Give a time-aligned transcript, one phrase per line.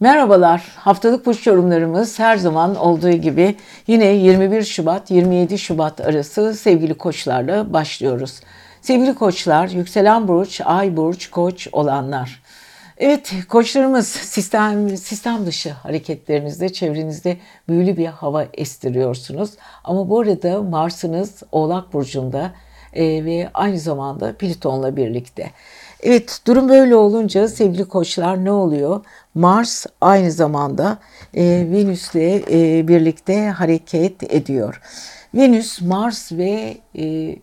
[0.00, 0.72] Merhabalar.
[0.76, 7.72] Haftalık burç yorumlarımız her zaman olduğu gibi yine 21 Şubat 27 Şubat arası sevgili koçlarla
[7.72, 8.40] başlıyoruz.
[8.80, 12.42] Sevgili koçlar, yükselen burç, ay burç, koç olanlar.
[12.98, 17.36] Evet, koçlarımız sistem sistem dışı hareketlerinizde, çevrenizde
[17.68, 19.50] büyülü bir hava estiriyorsunuz.
[19.84, 22.52] Ama bu arada Mars'ınız Oğlak burcunda
[22.92, 25.50] e, ve aynı zamanda Plüton'la birlikte.
[26.04, 29.04] Evet durum böyle olunca sevgili koçlar ne oluyor?
[29.34, 30.98] Mars aynı zamanda
[31.34, 32.14] e, Venüs'le
[32.50, 34.80] e, birlikte hareket ediyor.
[35.34, 37.36] Venüs, Mars ve e,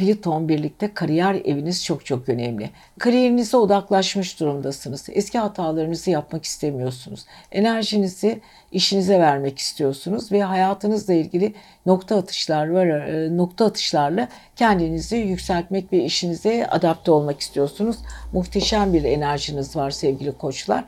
[0.00, 2.70] Plüton birlikte kariyer eviniz çok çok önemli.
[2.98, 5.08] Kariyerinize odaklaşmış durumdasınız.
[5.12, 7.24] Eski hatalarınızı yapmak istemiyorsunuz.
[7.52, 8.40] Enerjinizi
[8.72, 11.54] işinize vermek istiyorsunuz ve hayatınızla ilgili
[11.86, 17.96] nokta atışlar var, e, nokta atışlarla kendinizi yükseltmek ve işinize adapte olmak istiyorsunuz.
[18.32, 20.84] Muhteşem bir enerjiniz var sevgili koçlar.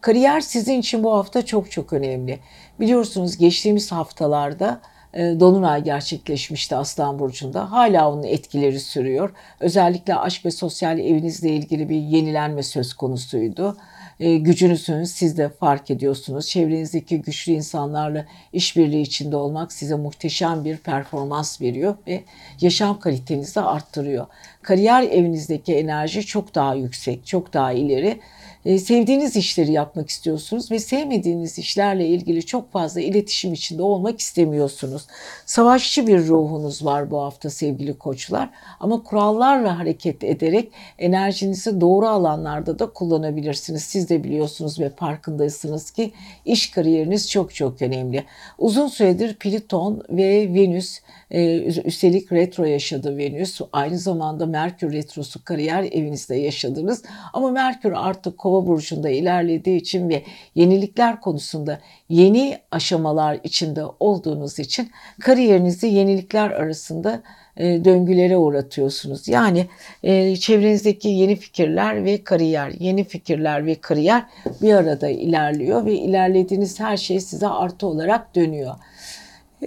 [0.00, 2.38] Kariyer sizin için bu hafta çok çok önemli.
[2.80, 4.80] Biliyorsunuz geçtiğimiz haftalarda
[5.14, 7.72] Dolunay gerçekleşmişti Aslan Burcu'nda.
[7.72, 9.30] Hala onun etkileri sürüyor.
[9.60, 13.76] Özellikle aşk ve sosyal evinizle ilgili bir yenilenme söz konusuydu.
[14.20, 16.48] E, gücünüzü siz de fark ediyorsunuz.
[16.48, 22.24] Çevrenizdeki güçlü insanlarla işbirliği içinde olmak size muhteşem bir performans veriyor ve
[22.60, 24.26] yaşam kalitenizi arttırıyor.
[24.62, 28.20] Kariyer evinizdeki enerji çok daha yüksek, çok daha ileri.
[28.64, 35.06] E, sevdiğiniz işleri yapmak istiyorsunuz ve sevmediğiniz işlerle ilgili çok fazla iletişim içinde olmak istemiyorsunuz.
[35.46, 42.78] Savaşçı bir ruhunuz var bu hafta sevgili koçlar ama kurallarla hareket ederek enerjinizi doğru alanlarda
[42.78, 43.82] da kullanabilirsiniz.
[43.82, 46.12] Siz de biliyorsunuz ve farkındasınız ki
[46.44, 48.24] iş kariyeriniz çok çok önemli.
[48.58, 53.60] Uzun süredir Plüton ve Venüs e, üstelik retro yaşadı Venüs.
[53.72, 57.02] Aynı zamanda Merkür retrosu kariyer evinizde yaşadınız.
[57.32, 60.22] Ama Merkür artık kova burcunda ilerlediği için ve
[60.54, 67.22] yenilikler konusunda yeni aşamalar içinde olduğunuz için kariyerinizi yenilikler arasında
[67.56, 69.28] e, döngülere uğratıyorsunuz.
[69.28, 69.66] Yani
[70.02, 74.22] e, çevrenizdeki yeni fikirler ve kariyer, yeni fikirler ve kariyer
[74.62, 78.74] bir arada ilerliyor ve ilerlediğiniz her şey size artı olarak dönüyor.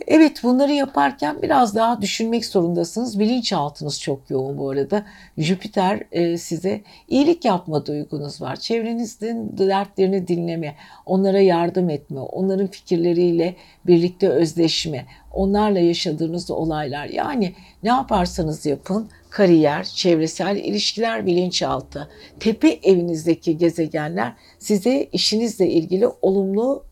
[0.08, 3.20] Evet bunları yaparken biraz daha düşünmek zorundasınız.
[3.20, 5.06] Bilinçaltınız çok yoğun bu arada.
[5.38, 8.56] Jüpiter e, size iyilik yapma duygunuz var.
[8.56, 10.76] Çevrenizin dertlerini dinleme,
[11.06, 13.56] onlara yardım etme, onların fikirleriyle
[13.88, 17.06] birlikte özleşme, onlarla yaşadığınız olaylar.
[17.06, 17.54] Yani
[17.84, 22.10] ne yaparsanız yapın kariyer, çevresel ilişkiler, bilinçaltı,
[22.40, 26.84] tepe evinizdeki gezegenler size işinizle ilgili olumlu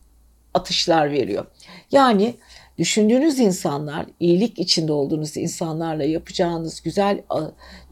[0.53, 1.45] atışlar veriyor.
[1.91, 2.35] Yani
[2.78, 7.22] Düşündüğünüz insanlar, iyilik içinde olduğunuz insanlarla yapacağınız güzel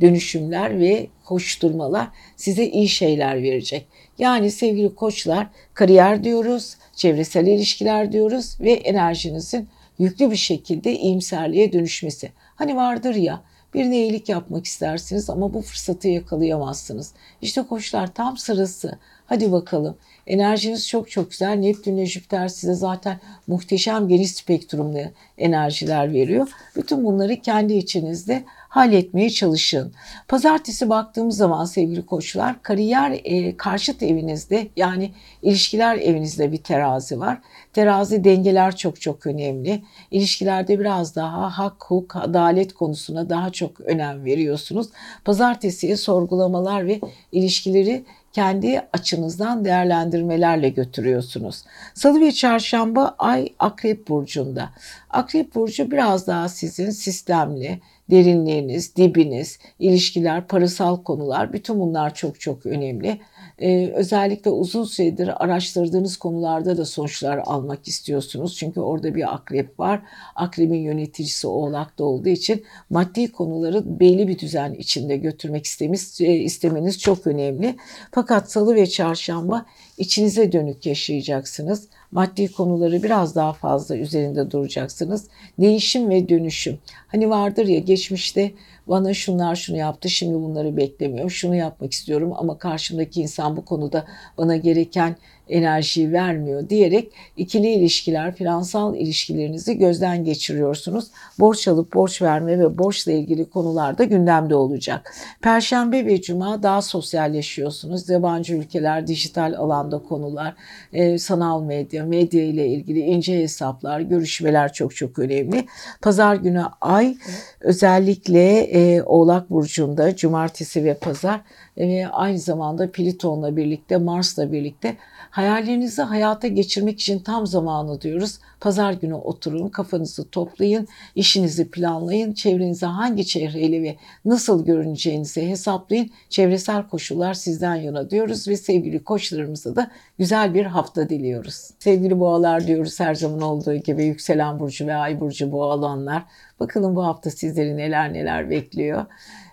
[0.01, 3.87] dönüşümler ve koşturmalar size iyi şeyler verecek.
[4.17, 12.31] Yani sevgili koçlar, kariyer diyoruz, çevresel ilişkiler diyoruz ve enerjinizin yüklü bir şekilde iyimserliğe dönüşmesi.
[12.55, 13.43] Hani vardır ya,
[13.73, 17.13] Birine iyilik yapmak istersiniz ama bu fırsatı yakalayamazsınız.
[17.41, 18.99] İşte koçlar tam sırası.
[19.25, 19.97] Hadi bakalım.
[20.27, 21.55] Enerjiniz çok çok güzel.
[21.55, 24.99] Neptün ve Jüpiter size zaten muhteşem geniş spektrumlu
[25.37, 26.47] enerjiler veriyor.
[26.75, 29.93] Bütün bunları kendi içinizde halletmeye çalışın.
[30.27, 35.11] Pazartesi baktığımız zaman sevgili koçlar kariyer e, karşıt evinizde yani
[35.41, 37.41] ilişkiler evinizde bir terazi var.
[37.73, 39.83] Terazi dengeler çok çok önemli.
[40.11, 44.87] İlişkilerde biraz daha hak, hukuk, adalet konusuna daha çok önem veriyorsunuz.
[45.25, 46.99] Pazartesiye sorgulamalar ve
[47.31, 51.63] ilişkileri kendi açınızdan değerlendirmelerle götürüyorsunuz.
[51.93, 54.69] Salı ve çarşamba ay Akrep burcunda.
[55.09, 57.79] Akrep burcu biraz daha sizin sistemli,
[58.11, 63.19] derinliğiniz, dibiniz, ilişkiler, parasal konular bütün bunlar çok çok önemli.
[63.59, 68.55] Ee, özellikle uzun süredir araştırdığınız konularda da sonuçlar almak istiyorsunuz.
[68.57, 70.01] Çünkü orada bir akrep var.
[70.35, 76.99] Akrebin yöneticisi oğlakta olduğu için maddi konuları belli bir düzen içinde götürmek istemeniz, e, istemeniz
[76.99, 77.75] çok önemli.
[78.11, 79.65] Fakat salı ve çarşamba
[79.97, 81.87] içinize dönük yaşayacaksınız.
[82.11, 85.27] Maddi konuları biraz daha fazla üzerinde duracaksınız.
[85.59, 86.77] Değişim ve dönüşüm.
[87.07, 88.51] Hani vardır ya geçmişte
[88.87, 91.31] bana şunlar şunu yaptı şimdi bunları beklemiyorum.
[91.31, 94.05] Şunu yapmak istiyorum ama karşımdaki insan bu konuda
[94.37, 95.15] bana gereken
[95.53, 101.07] enerjiyi vermiyor diyerek ikili ilişkiler, finansal ilişkilerinizi gözden geçiriyorsunuz.
[101.39, 105.13] Borç alıp borç verme ve borçla ilgili konular da gündemde olacak.
[105.41, 108.09] Perşembe ve cuma daha sosyalleşiyorsunuz.
[108.09, 110.53] Yabancı ülkeler, dijital alanda konular,
[110.93, 115.65] e, sanal medya, medya ile ilgili ince hesaplar, görüşmeler çok çok önemli.
[116.01, 117.17] Pazar günü ay
[117.59, 121.41] özellikle e, Oğlak Burcu'nda cumartesi ve pazar
[121.77, 124.97] e, ve aynı zamanda Plüton'la birlikte Mars'la birlikte
[125.33, 128.39] hayallerinizi hayata geçirmek için tam zamanı diyoruz.
[128.59, 133.95] Pazar günü oturun, kafanızı toplayın, işinizi planlayın, çevrenize hangi çevreyle ve
[134.25, 136.09] nasıl görüneceğinizi hesaplayın.
[136.29, 141.69] Çevresel koşullar sizden yana diyoruz ve sevgili koçlarımıza da güzel bir hafta diliyoruz.
[141.79, 146.23] Sevgili boğalar diyoruz her zaman olduğu gibi yükselen burcu ve ay burcu boğalanlar.
[146.59, 149.05] Bakalım bu hafta sizleri neler neler bekliyor.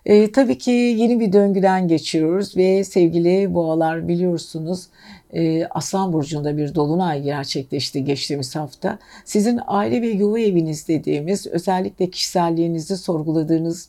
[0.07, 4.87] E, tabii ki yeni bir döngüden geçiyoruz ve sevgili boğalar biliyorsunuz
[5.35, 8.99] e, Aslan Burcu'nda bir dolunay gerçekleşti geçtiğimiz hafta.
[9.25, 13.89] Sizin aile ve yuva eviniz dediğimiz özellikle kişiselliğinizi sorguladığınız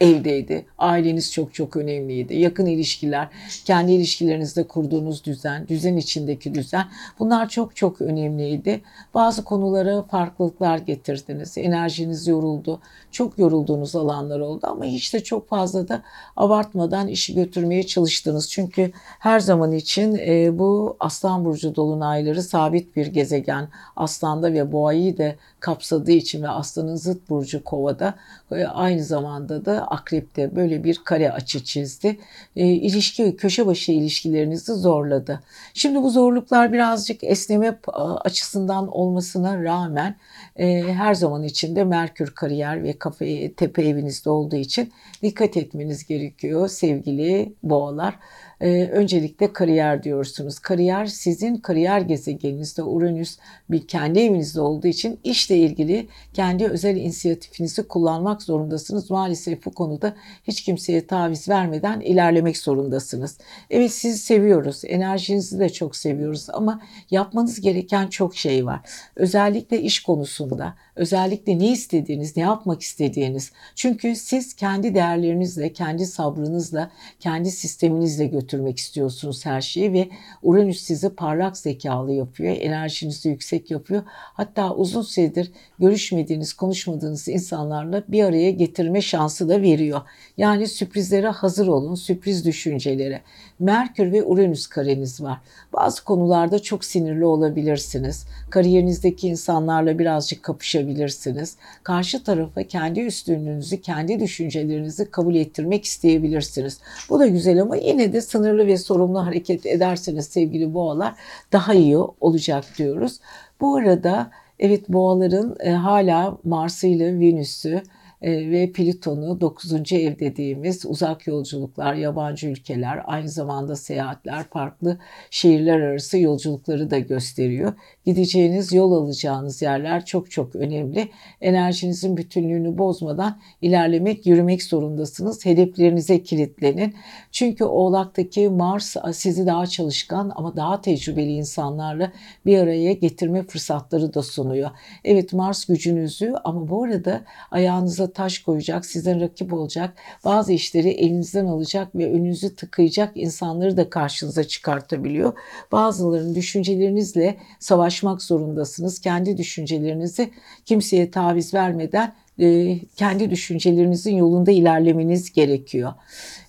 [0.00, 0.66] evdeydi.
[0.78, 2.34] Aileniz çok çok önemliydi.
[2.34, 3.28] Yakın ilişkiler,
[3.64, 6.86] kendi ilişkilerinizde kurduğunuz düzen, düzen içindeki düzen
[7.18, 8.80] bunlar çok çok önemliydi.
[9.14, 11.58] Bazı konulara farklılıklar getirdiniz.
[11.58, 12.80] Enerjiniz yoruldu.
[13.10, 16.02] Çok yorulduğunuz alanlar oldu ama hiç de çok fazla da
[16.36, 18.50] abartmadan işi götürmeye çalıştınız.
[18.50, 23.68] Çünkü her zaman için e, bu Aslan Burcu dolunayları sabit bir gezegen.
[23.96, 28.14] Aslan'da ve Boğa'yı da kapsadığı için ve Aslan'ın zıt burcu Kova'da
[28.52, 32.18] e, aynı zamanda da Akrep'te böyle bir kare açı çizdi.
[32.56, 35.40] E, ilişki, köşe başı ilişkilerinizi zorladı.
[35.74, 37.78] Şimdi bu zorluklar birazcık esneme
[38.24, 40.16] açısından olmasına rağmen
[40.56, 44.92] e, her zaman içinde Merkür kariyer ve kafe, tepe evinizde olduğu için
[45.22, 48.14] dikkat etmeniz gerekiyor sevgili boğalar
[48.60, 50.58] e, öncelikle kariyer diyorsunuz.
[50.58, 53.38] Kariyer sizin kariyer gezegeninizde Uranüs
[53.70, 59.10] bir kendi evinizde olduğu için işle ilgili kendi özel inisiyatifinizi kullanmak zorundasınız.
[59.10, 60.14] Maalesef bu konuda
[60.44, 63.38] hiç kimseye taviz vermeden ilerlemek zorundasınız.
[63.70, 64.82] Evet sizi seviyoruz.
[64.84, 66.80] Enerjinizi de çok seviyoruz ama
[67.10, 68.80] yapmanız gereken çok şey var.
[69.16, 73.52] Özellikle iş konusunda, özellikle ne istediğiniz, ne yapmak istediğiniz.
[73.74, 76.90] Çünkü siz kendi değerlerinizle, kendi sabrınızla,
[77.20, 80.08] kendi sisteminizle götürüyorsunuz götürmek istiyorsunuz her şeyi ve
[80.42, 84.02] Uranüs sizi parlak zekalı yapıyor, enerjinizi yüksek yapıyor.
[84.08, 90.00] Hatta uzun süredir görüşmediğiniz, konuşmadığınız insanlarla bir araya getirme şansı da veriyor.
[90.36, 93.20] Yani sürprizlere hazır olun, sürpriz düşüncelere.
[93.58, 95.38] Merkür ve Uranüs kareniz var.
[95.72, 98.26] Bazı konularda çok sinirli olabilirsiniz.
[98.50, 101.56] Kariyerinizdeki insanlarla birazcık kapışabilirsiniz.
[101.82, 106.78] Karşı tarafa kendi üstünlüğünüzü, kendi düşüncelerinizi kabul ettirmek isteyebilirsiniz.
[107.10, 111.14] Bu da güzel ama yine de sınırlı ve sorumlu hareket ederseniz sevgili boğalar
[111.52, 113.20] daha iyi olacak diyoruz.
[113.60, 117.82] Bu arada evet boğaların e, hala Mars'ı ile Venüs'ü
[118.22, 119.92] ve Plüton'u 9.
[119.92, 124.98] ev dediğimiz uzak yolculuklar, yabancı ülkeler, aynı zamanda seyahatler, farklı
[125.30, 127.72] şehirler arası yolculukları da gösteriyor.
[128.06, 131.08] Gideceğiniz, yol alacağınız yerler çok çok önemli.
[131.40, 135.46] Enerjinizin bütünlüğünü bozmadan ilerlemek, yürümek zorundasınız.
[135.46, 136.94] Hedeflerinize kilitlenin.
[137.32, 142.12] Çünkü Oğlak'taki Mars sizi daha çalışkan ama daha tecrübeli insanlarla
[142.46, 144.70] bir araya getirme fırsatları da sunuyor.
[145.04, 147.20] Evet Mars gücünüzü ama bu arada
[147.50, 153.90] ayağınıza taş koyacak, sizden rakip olacak, bazı işleri elinizden alacak ve önünüzü tıkayacak insanları da
[153.90, 155.32] karşınıza çıkartabiliyor.
[155.72, 159.00] Bazılarının düşüncelerinizle savaşmak zorundasınız.
[159.00, 160.30] Kendi düşüncelerinizi
[160.66, 165.92] kimseye taviz vermeden e, kendi düşüncelerinizin yolunda ilerlemeniz gerekiyor.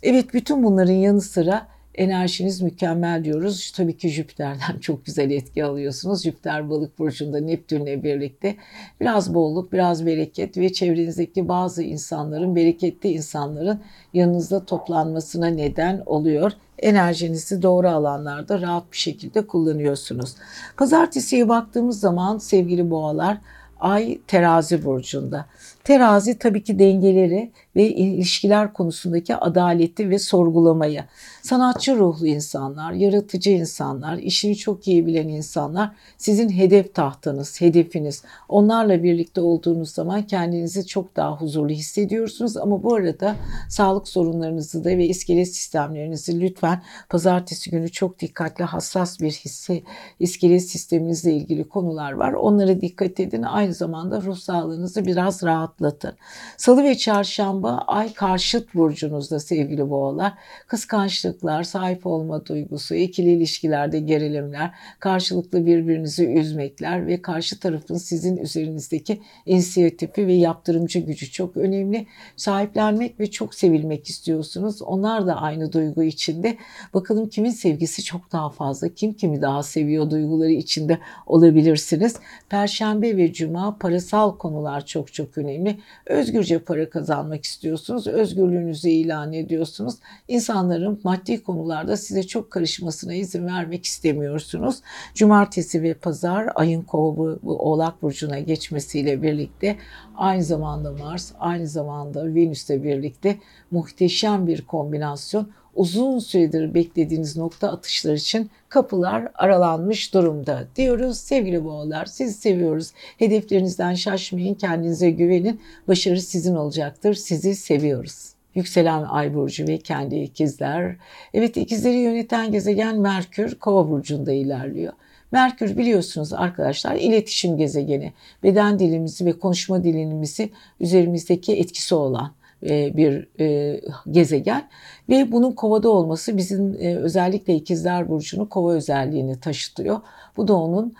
[0.03, 3.71] Evet bütün bunların yanı sıra enerjiniz mükemmel diyoruz.
[3.75, 6.23] Tabii ki Jüpiter'den çok güzel etki alıyorsunuz.
[6.23, 8.55] Jüpiter balık burcunda Neptün'le birlikte
[9.01, 13.81] biraz bolluk, biraz bereket ve çevrenizdeki bazı insanların, bereketli insanların
[14.13, 16.51] yanınızda toplanmasına neden oluyor.
[16.79, 20.35] Enerjinizi doğru alanlarda rahat bir şekilde kullanıyorsunuz.
[20.77, 23.37] Pazartesiye baktığımız zaman sevgili boğalar,
[23.81, 25.45] Ay terazi burcunda.
[25.83, 31.03] Terazi tabii ki dengeleri ve ilişkiler konusundaki adaleti ve sorgulamayı.
[31.41, 38.23] Sanatçı ruhlu insanlar, yaratıcı insanlar, işini çok iyi bilen insanlar sizin hedef tahtanız, hedefiniz.
[38.49, 43.35] Onlarla birlikte olduğunuz zaman kendinizi çok daha huzurlu hissediyorsunuz ama bu arada
[43.69, 49.83] sağlık sorunlarınızı da ve iskelet sistemlerinizi lütfen pazartesi günü çok dikkatli, hassas bir hisse,
[50.19, 52.33] iskelet sisteminizle ilgili konular var.
[52.33, 53.43] Onlara dikkat edin.
[53.43, 56.13] Aynı zamanda ruh sağlığınızı biraz rahatlatın.
[56.57, 60.33] Salı ve çarşamba ay karşıt burcunuzda sevgili boğalar.
[60.67, 69.21] Kıskançlıklar, sahip olma duygusu, ikili ilişkilerde gerilimler, karşılıklı birbirinizi üzmekler ve karşı tarafın sizin üzerinizdeki
[69.45, 72.07] inisiyatifi ve yaptırımcı gücü çok önemli.
[72.35, 74.81] Sahiplenmek ve çok sevilmek istiyorsunuz.
[74.81, 76.57] Onlar da aynı duygu içinde.
[76.93, 82.15] Bakalım kimin sevgisi çok daha fazla, kim kimi daha seviyor duyguları içinde olabilirsiniz.
[82.49, 85.79] Perşembe ve cuma parasal konular çok çok önemli önemli.
[86.05, 88.07] Özgürce para kazanmak istiyorsunuz.
[88.07, 89.95] Özgürlüğünüzü ilan ediyorsunuz.
[90.27, 94.81] İnsanların maddi konularda size çok karışmasına izin vermek istemiyorsunuz.
[95.15, 99.77] Cumartesi ve pazar ayın kova Oğlak Burcu'na geçmesiyle birlikte
[100.17, 103.37] aynı zamanda Mars, aynı zamanda Venüs'le birlikte
[103.71, 111.17] muhteşem bir kombinasyon uzun süredir beklediğiniz nokta atışlar için kapılar aralanmış durumda diyoruz.
[111.17, 112.91] Sevgili boğalar sizi seviyoruz.
[113.17, 115.61] Hedeflerinizden şaşmayın, kendinize güvenin.
[115.87, 117.13] Başarı sizin olacaktır.
[117.13, 118.33] Sizi seviyoruz.
[118.55, 120.95] Yükselen Ay burcu ve kendi ikizler.
[121.33, 124.93] Evet ikizleri yöneten gezegen Merkür Kova burcunda ilerliyor.
[125.31, 128.13] Merkür biliyorsunuz arkadaşlar iletişim gezegeni.
[128.43, 130.49] Beden dilimizi ve konuşma dilimizi
[130.79, 132.31] üzerimizdeki etkisi olan
[132.69, 133.79] e, bir e,
[134.11, 134.69] gezegen
[135.11, 139.99] ve bunun kovada olması bizim e, özellikle ikizler burcunu kova özelliğini taşıtıyor.
[140.37, 140.93] Bu da onun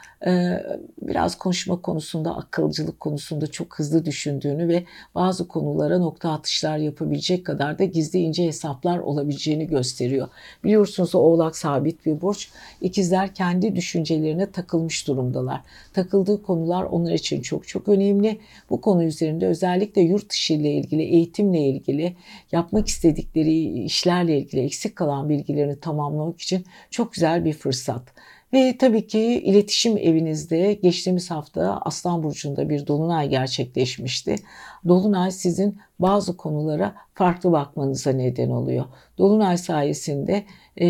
[1.01, 4.83] biraz konuşma konusunda, akılcılık konusunda çok hızlı düşündüğünü ve
[5.15, 10.27] bazı konulara nokta atışlar yapabilecek kadar da gizli ince hesaplar olabileceğini gösteriyor.
[10.63, 12.49] Biliyorsunuz oğlak sabit bir burç.
[12.81, 15.61] İkizler kendi düşüncelerine takılmış durumdalar.
[15.93, 18.39] Takıldığı konular onlar için çok çok önemli.
[18.69, 22.15] Bu konu üzerinde özellikle yurt dışı ile ilgili, eğitimle ilgili,
[22.51, 28.01] yapmak istedikleri işlerle ilgili eksik kalan bilgilerini tamamlamak için çok güzel bir fırsat.
[28.53, 34.35] Ve tabii ki iletişim evinizde geçtiğimiz hafta Aslan Burcu'nda bir dolunay gerçekleşmişti.
[34.87, 38.85] Dolunay sizin bazı konulara farklı bakmanıza neden oluyor.
[39.17, 40.45] Dolunay sayesinde
[40.81, 40.87] e,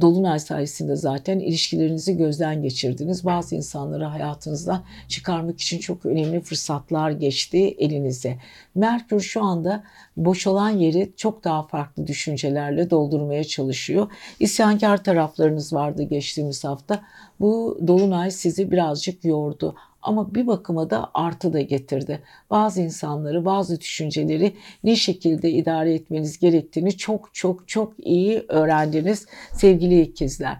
[0.00, 3.24] Dolunay sayesinde zaten ilişkilerinizi gözden geçirdiniz.
[3.24, 8.38] Bazı insanları hayatınızdan çıkarmak için çok önemli fırsatlar geçti elinize.
[8.74, 9.84] Merkür şu anda
[10.16, 14.10] boşalan yeri çok daha farklı düşüncelerle doldurmaya çalışıyor.
[14.40, 17.02] İsyankar taraflarınız vardı geçtiğimiz hafta.
[17.40, 22.22] Bu dolunay sizi birazcık yordu ama bir bakıma da artı da getirdi.
[22.50, 30.00] Bazı insanları, bazı düşünceleri ne şekilde idare etmeniz gerektiğini çok çok çok iyi öğrendiniz sevgili
[30.00, 30.56] ikizler.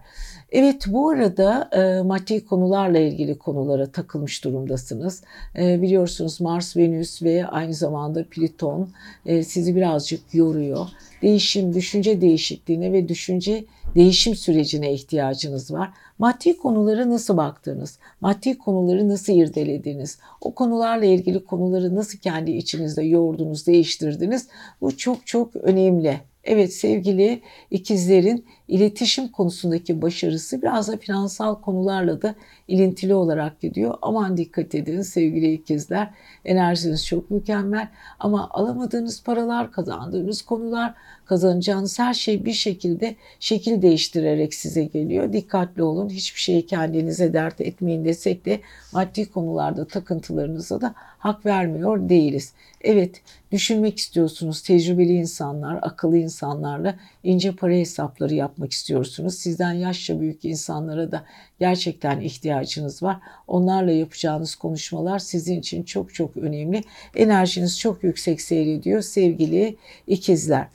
[0.52, 5.23] Evet bu arada e, maddi konularla ilgili konulara takılmış durumdasınız.
[5.59, 8.88] E, biliyorsunuz Mars, Venüs ve aynı zamanda Plüton
[9.26, 10.87] e, sizi birazcık yoruyor.
[11.23, 13.64] Değişim, düşünce değişikliğine ve düşünce
[13.95, 15.90] değişim sürecine ihtiyacınız var.
[16.19, 17.99] Maddi konulara nasıl baktınız?
[18.21, 20.19] Maddi konuları nasıl irdelediniz?
[20.40, 24.49] O konularla ilgili konuları nasıl kendi içinizde yoğurdunuz, değiştirdiniz?
[24.80, 26.21] Bu çok çok önemli.
[26.45, 27.40] Evet sevgili
[27.71, 32.35] ikizlerin iletişim konusundaki başarısı biraz da finansal konularla da
[32.69, 33.95] ilintili olarak gidiyor.
[34.03, 36.11] Aman dikkat edin sevgili ikizler.
[36.45, 37.89] Enerjiniz çok mükemmel
[38.21, 45.33] ama alamadığınız paralar, kazandığınız konular, kazanacağınız her şey bir şekilde şekil değiştirerek size geliyor.
[45.33, 46.09] Dikkatli olun.
[46.09, 48.61] Hiçbir şeyi kendinize dert etmeyin desek de
[48.93, 52.53] maddi konularda takıntılarınıza da hak vermiyor değiliz.
[52.81, 53.23] Evet,
[53.53, 54.62] düşünmek istiyorsunuz.
[54.62, 59.35] Tecrübeli insanlar, akıllı insanlarla ince para hesapları yapmak istiyorsunuz.
[59.35, 61.25] Sizden yaşça büyük insanlara da
[61.61, 63.17] gerçekten ihtiyacınız var.
[63.47, 66.83] Onlarla yapacağınız konuşmalar sizin için çok çok önemli.
[67.17, 69.76] Enerjiniz çok yüksek seyrediyor sevgili
[70.07, 70.69] ikizler.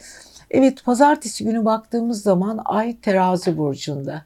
[0.52, 4.26] Evet pazartesi günü baktığımız zaman ay terazi burcunda.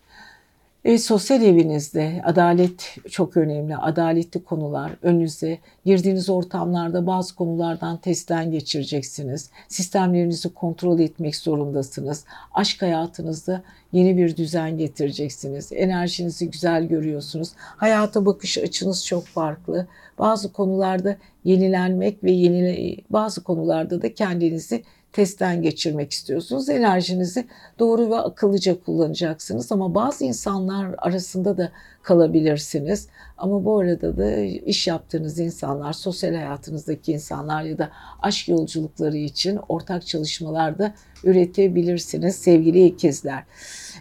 [0.86, 3.78] Evet, sosyal evinizde adalet çok önemli.
[3.78, 9.50] Adaletli konular önünüze girdiğiniz ortamlarda bazı konulardan testten geçireceksiniz.
[9.68, 12.26] Sistemlerinizi kontrol etmek zorundasınız.
[12.54, 15.72] Aşk hayatınızda yeni bir düzen getireceksiniz.
[15.74, 17.50] Enerjinizi güzel görüyorsunuz.
[17.58, 19.88] Hayata bakış açınız çok farklı.
[20.20, 26.70] Bazı konularda yenilenmek ve yenile bazı konularda da kendinizi testten geçirmek istiyorsunuz.
[26.70, 27.48] Enerjinizi
[27.80, 33.08] doğru ve akıllıca kullanacaksınız ama bazı insanlar arasında da kalabilirsiniz.
[33.38, 37.89] Ama bu arada da iş yaptığınız insanlar, sosyal hayatınızdaki insanlar ya da
[38.22, 43.44] aşk yolculukları için ortak çalışmalarda üretebilirsiniz sevgili ikizler.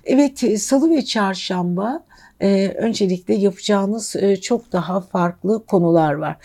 [0.04, 2.04] Evet salı ve çarşamba
[2.40, 6.36] e, öncelikle yapacağınız e, çok daha farklı konular var.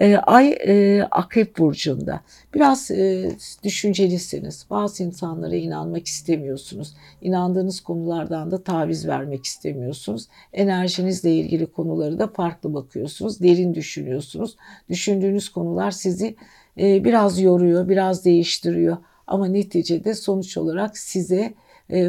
[0.00, 2.20] E, ay e, Akrep Burcu'nda.
[2.54, 3.30] Biraz e,
[3.64, 4.66] düşüncelisiniz.
[4.70, 6.94] Bazı insanlara inanmak istemiyorsunuz.
[7.22, 10.26] İnandığınız konulardan da taviz vermek istemiyorsunuz.
[10.52, 13.40] Enerjinizle ilgili konuları da farklı bakıyorsunuz.
[13.40, 14.56] Derin düşünüyorsunuz.
[14.88, 16.36] Düşündüğünüz konular sizi
[16.80, 18.96] e, biraz yoruyor, biraz değiştiriyor.
[19.26, 21.54] Ama neticede sonuç olarak size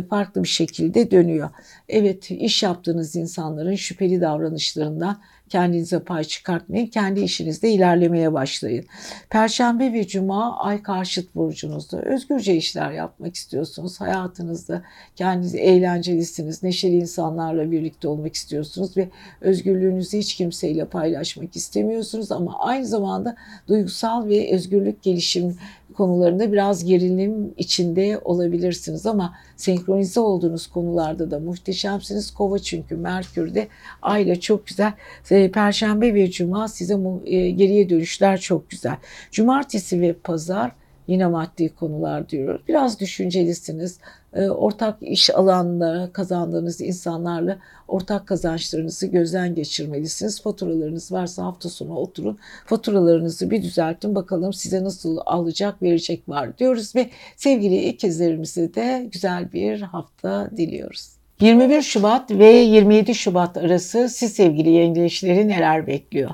[0.09, 1.49] farklı bir şekilde dönüyor.
[1.89, 5.17] Evet iş yaptığınız insanların şüpheli davranışlarından
[5.49, 6.87] kendinize pay çıkartmayın.
[6.87, 8.85] Kendi işinizde ilerlemeye başlayın.
[9.29, 12.01] Perşembe ve cuma ay karşıt burcunuzda.
[12.01, 14.01] Özgürce işler yapmak istiyorsunuz.
[14.01, 14.83] Hayatınızda
[15.15, 16.63] kendiniz eğlencelisiniz.
[16.63, 19.09] Neşeli insanlarla birlikte olmak istiyorsunuz ve
[19.41, 23.35] özgürlüğünüzü hiç kimseyle paylaşmak istemiyorsunuz ama aynı zamanda
[23.67, 25.57] duygusal ve özgürlük gelişim
[25.99, 32.31] konularında biraz gerilim içinde olabilirsiniz ama senkronize olduğunuz konularda da muhteşemsiniz.
[32.31, 33.67] Kova çünkü Merkür'de
[34.01, 34.93] ayla çok güzel.
[35.31, 38.95] Ee, Perşembe ve Cuma size e, geriye dönüşler çok güzel.
[39.31, 40.71] Cumartesi ve Pazar
[41.09, 42.61] yine maddi konular diyoruz.
[42.67, 43.99] Biraz düşüncelisiniz.
[44.33, 50.41] Ee, ortak iş alanında kazandığınız insanlarla ortak kazançlarınızı gözden geçirmelisiniz.
[50.41, 52.37] Faturalarınız varsa hafta sonu oturun.
[52.65, 59.51] Faturalarınızı bir düzeltin bakalım size nasıl alacak verecek var diyoruz ve sevgili ikizlerimize de güzel
[59.53, 61.18] bir hafta diliyoruz.
[61.41, 66.29] 21 Şubat ve 27 Şubat arası siz sevgili yengeçleri neler bekliyor?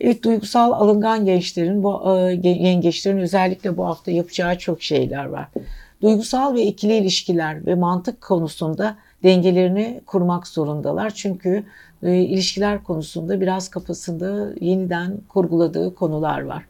[0.00, 5.48] Evet duygusal alıngan gençlerin bu e, yengeçlerin özellikle bu hafta yapacağı çok şeyler var.
[6.02, 11.10] Duygusal ve ikili ilişkiler ve mantık konusunda dengelerini kurmak zorundalar.
[11.10, 11.64] Çünkü
[12.02, 16.62] e, ilişkiler konusunda biraz kafasında yeniden kurguladığı konular var.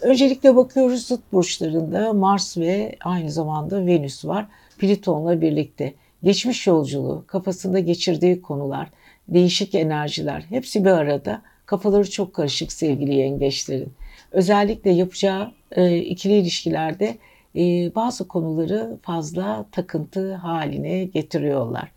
[0.00, 4.46] Öncelikle bakıyoruz zıt burçlarında Mars ve aynı zamanda Venüs var.
[4.78, 5.94] Plüton'la birlikte.
[6.24, 8.88] Geçmiş yolculuğu, kafasında geçirdiği konular,
[9.28, 11.42] değişik enerjiler hepsi bir arada.
[11.66, 13.92] Kafaları çok karışık sevgili yengeçlerin.
[14.32, 17.18] Özellikle yapacağı e, ikili ilişkilerde
[17.56, 21.92] e, bazı konuları fazla takıntı haline getiriyorlar.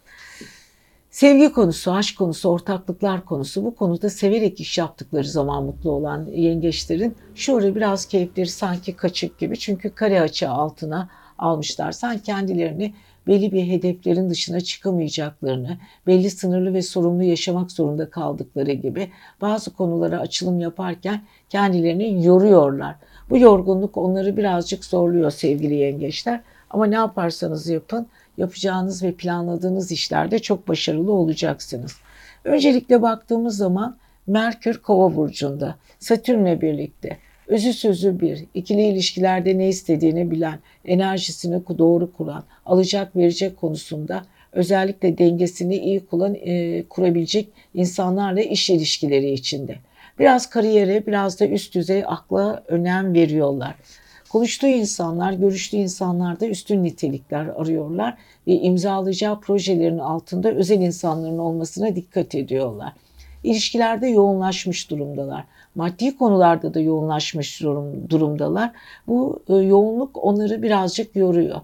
[1.09, 7.15] Sevgi konusu, aşk konusu, ortaklıklar konusu bu konuda severek iş yaptıkları zaman mutlu olan yengeçlerin
[7.49, 9.57] ara biraz keyifleri sanki kaçık gibi.
[9.57, 11.91] Çünkü kare açı altına almışlar.
[11.91, 12.93] Sanki kendilerini
[13.27, 20.19] belli bir hedeflerin dışına çıkamayacaklarını, belli sınırlı ve sorumlu yaşamak zorunda kaldıkları gibi bazı konulara
[20.19, 22.95] açılım yaparken kendilerini yoruyorlar.
[23.29, 26.41] Bu yorgunluk onları birazcık zorluyor sevgili yengeçler.
[26.69, 28.07] Ama ne yaparsanız yapın,
[28.37, 31.95] yapacağınız ve planladığınız işlerde çok başarılı olacaksınız.
[32.43, 40.31] Öncelikle baktığımız zaman Merkür Kova burcunda, Satürn'le birlikte özü sözü bir, ikili ilişkilerde ne istediğini
[40.31, 48.69] bilen, enerjisini doğru kuran, alacak verecek konusunda özellikle dengesini iyi kuran, e, kurabilecek insanlarla iş
[48.69, 49.75] ilişkileri içinde.
[50.19, 53.75] Biraz kariyere, biraz da üst düzey akla önem veriyorlar.
[54.29, 58.17] Konuştuğu insanlar, görüştüğü insanlar da üstün nitelikler arıyorlar
[58.47, 62.93] ve imzalayacağı projelerin altında özel insanların olmasına dikkat ediyorlar.
[63.43, 65.43] İlişkilerde yoğunlaşmış durumdalar.
[65.77, 68.71] Maddi konularda da yoğunlaşmış durum, durumdalar.
[69.07, 71.61] Bu e, yoğunluk onları birazcık yoruyor.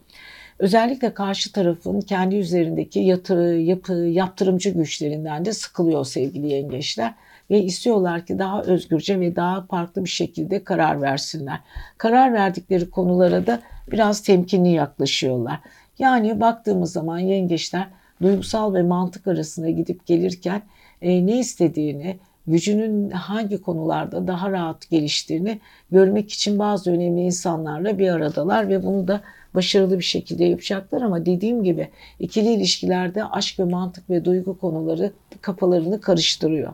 [0.60, 7.14] Özellikle karşı tarafın kendi üzerindeki yatı, yapı, yaptırımcı güçlerinden de sıkılıyor sevgili yengeçler
[7.50, 11.60] ve istiyorlar ki daha özgürce ve daha farklı bir şekilde karar versinler.
[11.98, 15.60] Karar verdikleri konulara da biraz temkinli yaklaşıyorlar.
[16.00, 17.88] Yani baktığımız zaman yengeçler
[18.22, 20.62] duygusal ve mantık arasında gidip gelirken
[21.02, 25.60] e, ne istediğini, gücünün hangi konularda daha rahat geliştiğini
[25.92, 29.22] görmek için bazı önemli insanlarla bir aradalar ve bunu da
[29.56, 35.12] başarılı bir şekilde yapacaklar ama dediğim gibi ikili ilişkilerde aşk ve mantık ve duygu konuları
[35.42, 36.74] kafalarını karıştırıyor.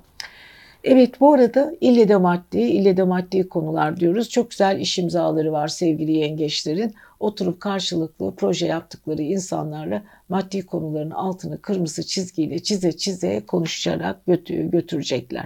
[0.84, 4.30] Evet bu arada ille de maddi, ille de maddi konular diyoruz.
[4.30, 6.94] Çok güzel iş imzaları var sevgili yengeçlerin.
[7.20, 14.26] Oturup karşılıklı proje yaptıkları insanlarla maddi konuların altını kırmızı çizgiyle çize çize konuşarak
[14.72, 15.46] götürecekler.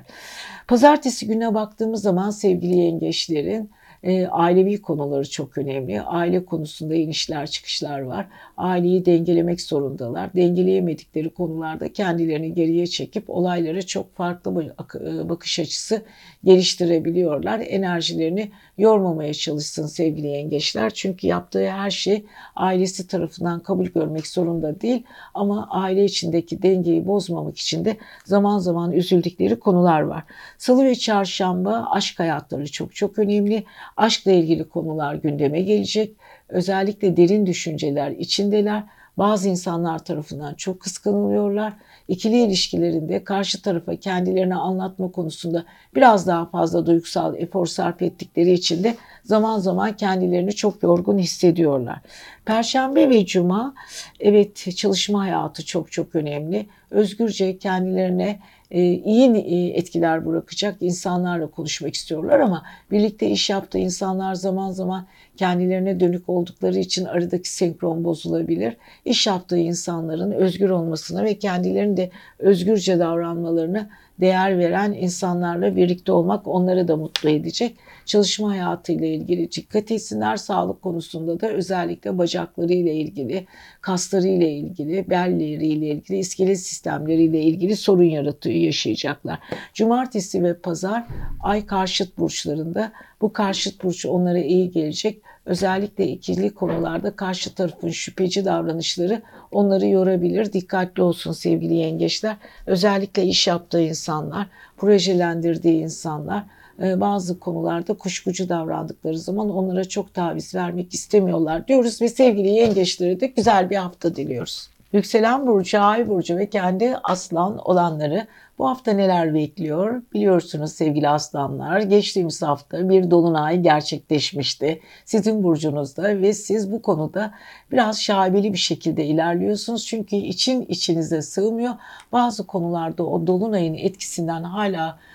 [0.67, 3.71] Pazartesi güne baktığımız zaman sevgili yengeçlerin
[4.03, 6.01] e, ailevi konuları çok önemli.
[6.01, 8.27] Aile konusunda inişler çıkışlar var.
[8.57, 10.33] Aileyi dengelemek zorundalar.
[10.33, 16.01] Dengeleyemedikleri konularda kendilerini geriye çekip olaylara çok farklı e, bakış açısı
[16.43, 17.59] geliştirebiliyorlar.
[17.59, 20.89] Enerjilerini yormamaya çalışsın sevgili yengeçler.
[20.93, 25.03] Çünkü yaptığı her şey ailesi tarafından kabul görmek zorunda değil.
[25.33, 30.23] Ama aile içindeki dengeyi bozmamak için de zaman zaman üzüldükleri konular var.
[30.57, 33.63] Salı ve çarşamba aşk hayatları çok çok önemli.
[33.97, 36.15] Aşkla ilgili konular gündeme gelecek.
[36.49, 38.83] Özellikle derin düşünceler içindeler.
[39.17, 41.73] Bazı insanlar tarafından çok kıskanılıyorlar.
[42.07, 48.83] İkili ilişkilerinde karşı tarafa kendilerini anlatma konusunda biraz daha fazla duygusal efor sarf ettikleri için
[48.83, 51.99] de zaman zaman kendilerini çok yorgun hissediyorlar.
[52.45, 53.73] Perşembe ve cuma
[54.19, 56.67] evet çalışma hayatı çok çok önemli.
[56.91, 58.39] Özgürce kendilerine
[58.81, 65.05] iyi e, etkiler bırakacak insanlarla konuşmak istiyorlar ama birlikte iş yaptığı insanlar zaman zaman
[65.37, 68.77] kendilerine dönük oldukları için aradaki senkron bozulabilir.
[69.05, 72.09] İş yaptığı insanların özgür olmasına ve kendilerini de
[72.39, 77.75] özgürce davranmalarına değer veren insanlarla birlikte olmak onları da mutlu edecek.
[78.05, 80.37] Çalışma hayatıyla ilgili dikkat etsinler.
[80.37, 83.47] Sağlık konusunda da özellikle bacaklarıyla ilgili,
[83.81, 89.39] kaslarıyla ilgili, belleriyle ilgili, iskelet sistemleriyle ilgili sorun yaratıyor, yaşayacaklar.
[89.73, 91.07] Cumartesi ve pazar
[91.43, 95.21] ay karşıt burçlarında bu karşıt burç onlara iyi gelecek.
[95.45, 100.53] Özellikle ikili konularda karşı tarafın şüpheci davranışları onları yorabilir.
[100.53, 102.37] Dikkatli olsun sevgili yengeçler.
[102.65, 106.43] Özellikle iş yaptığı insanlar, projelendirdiği insanlar
[106.79, 113.27] bazı konularda kuşkucu davrandıkları zaman onlara çok taviz vermek istemiyorlar diyoruz ve sevgili yengeçlere de
[113.27, 114.69] güzel bir hafta diliyoruz.
[114.93, 120.01] Yükselen burcu, ay burcu ve kendi aslan olanları bu hafta neler bekliyor?
[120.13, 127.33] Biliyorsunuz sevgili aslanlar geçtiğimiz hafta bir dolunay gerçekleşmişti sizin burcunuzda ve siz bu konuda
[127.71, 129.85] biraz şaibeli bir şekilde ilerliyorsunuz.
[129.85, 131.73] Çünkü için içinize sığmıyor.
[132.11, 135.12] Bazı konularda o dolunayın etkisinden hala e,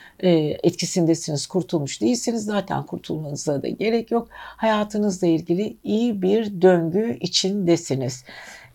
[0.62, 2.44] etkisindesiniz, kurtulmuş değilsiniz.
[2.44, 4.28] Zaten kurtulmanıza da gerek yok.
[4.32, 8.24] Hayatınızla ilgili iyi bir döngü içindesiniz.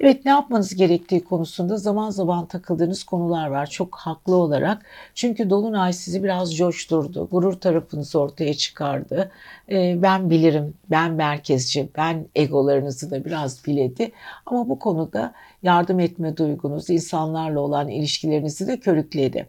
[0.03, 4.85] Evet ne yapmanız gerektiği konusunda zaman zaman takıldığınız konular var çok haklı olarak.
[5.15, 9.31] Çünkü Dolunay sizi biraz coşturdu, gurur tarafınızı ortaya çıkardı.
[9.71, 14.11] Ee, ben bilirim, ben merkezci, ben egolarınızı da biraz biledi.
[14.45, 19.47] Ama bu konuda yardım etme duygunuz, insanlarla olan ilişkilerinizi de körükledi.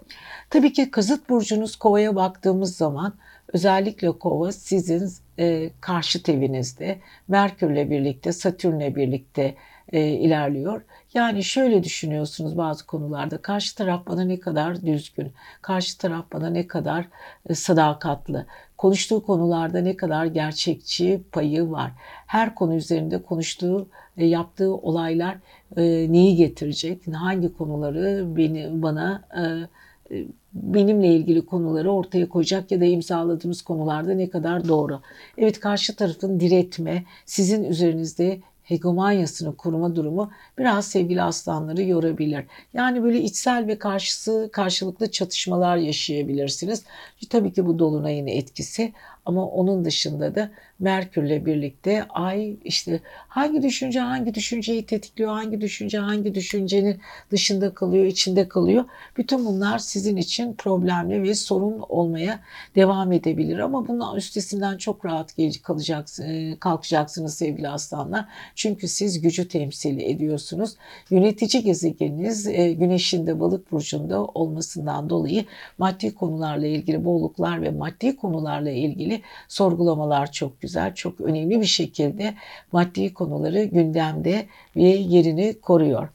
[0.51, 3.15] Tabii ki kızıt burcunuz kovaya baktığımız zaman
[3.53, 9.55] özellikle kova sizin e, karşıt evinizde Merkürle birlikte, Satürn'le birlikte
[9.93, 10.83] e, ilerliyor.
[11.15, 16.67] Yani şöyle düşünüyorsunuz bazı konularda karşı taraf bana ne kadar düzgün, karşı taraf bana ne
[16.67, 17.09] kadar
[17.49, 21.93] e, sadakatli, konuştuğu konularda ne kadar gerçekçi payı var.
[22.27, 25.37] Her konu üzerinde konuştuğu, e, yaptığı olaylar
[25.77, 32.81] e, neyi getirecek, hangi konuları beni bana e, e benimle ilgili konuları ortaya koyacak ya
[32.81, 35.01] da imzaladığımız konularda ne kadar doğru.
[35.39, 42.45] Evet karşı tarafın diretme, sizin üzerinizde hegemonyasını kurma durumu biraz sevgili aslanları yorabilir.
[42.75, 46.85] Yani böyle içsel ve karşısı karşılıklı çatışmalar yaşayabilirsiniz.
[47.31, 48.93] Tabii ki bu dolunayın etkisi
[49.25, 55.99] ama onun dışında da Merkürle birlikte ay işte hangi düşünce hangi düşünceyi tetikliyor, hangi düşünce
[55.99, 58.85] hangi düşüncenin dışında kalıyor, içinde kalıyor.
[59.17, 62.41] Bütün bunlar sizin için problemli ve sorun olmaya
[62.75, 63.59] devam edebilir.
[63.59, 68.25] Ama bunun üstesinden çok rahat kalacaksınız, e, kalkacaksınız sevgili aslanlar.
[68.55, 70.77] Çünkü siz gücü temsil ediyorsunuz.
[71.11, 75.45] Yönetici gezegeniniz e, Güneş'in de balık burcunda olmasından dolayı
[75.79, 82.35] maddi konularla ilgili bolluklar ve maddi konularla ilgili sorgulamalar çok güzel, çok önemli bir şekilde
[82.73, 84.47] maddi konuları gündemde
[84.77, 86.09] ve yerini koruyor.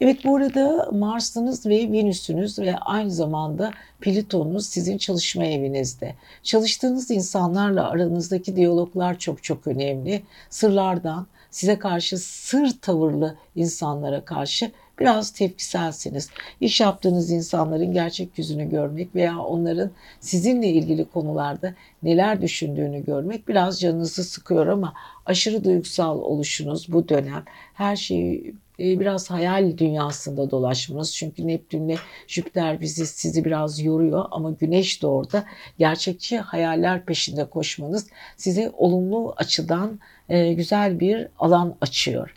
[0.00, 6.14] Evet bu arada Mars'ınız ve Venüs'ünüz ve aynı zamanda Plüton'unuz sizin çalışma evinizde.
[6.42, 10.22] Çalıştığınız insanlarla aranızdaki diyaloglar çok çok önemli.
[10.50, 16.30] Sırlardan, size karşı sır tavırlı insanlara karşı biraz tepkiselsiniz.
[16.60, 23.80] İş yaptığınız insanların gerçek yüzünü görmek veya onların sizinle ilgili konularda neler düşündüğünü görmek biraz
[23.80, 24.92] canınızı sıkıyor ama
[25.26, 31.14] aşırı duygusal oluşunuz bu dönem her şeyi e, biraz hayal dünyasında dolaşmanız.
[31.14, 35.44] Çünkü Neptünle Jüpiter bizi sizi biraz yoruyor ama Güneş de orada
[35.78, 38.06] gerçekçi hayaller peşinde koşmanız
[38.36, 42.34] size olumlu açıdan e, güzel bir alan açıyor.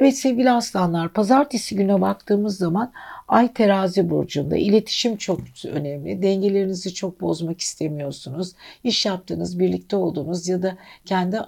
[0.00, 2.92] Evet sevgili aslanlar pazartesi güne baktığımız zaman
[3.28, 6.22] Ay terazi burcunda iletişim çok önemli.
[6.22, 8.52] Dengelerinizi çok bozmak istemiyorsunuz.
[8.84, 11.40] İş yaptığınız, birlikte olduğunuz ya da kendi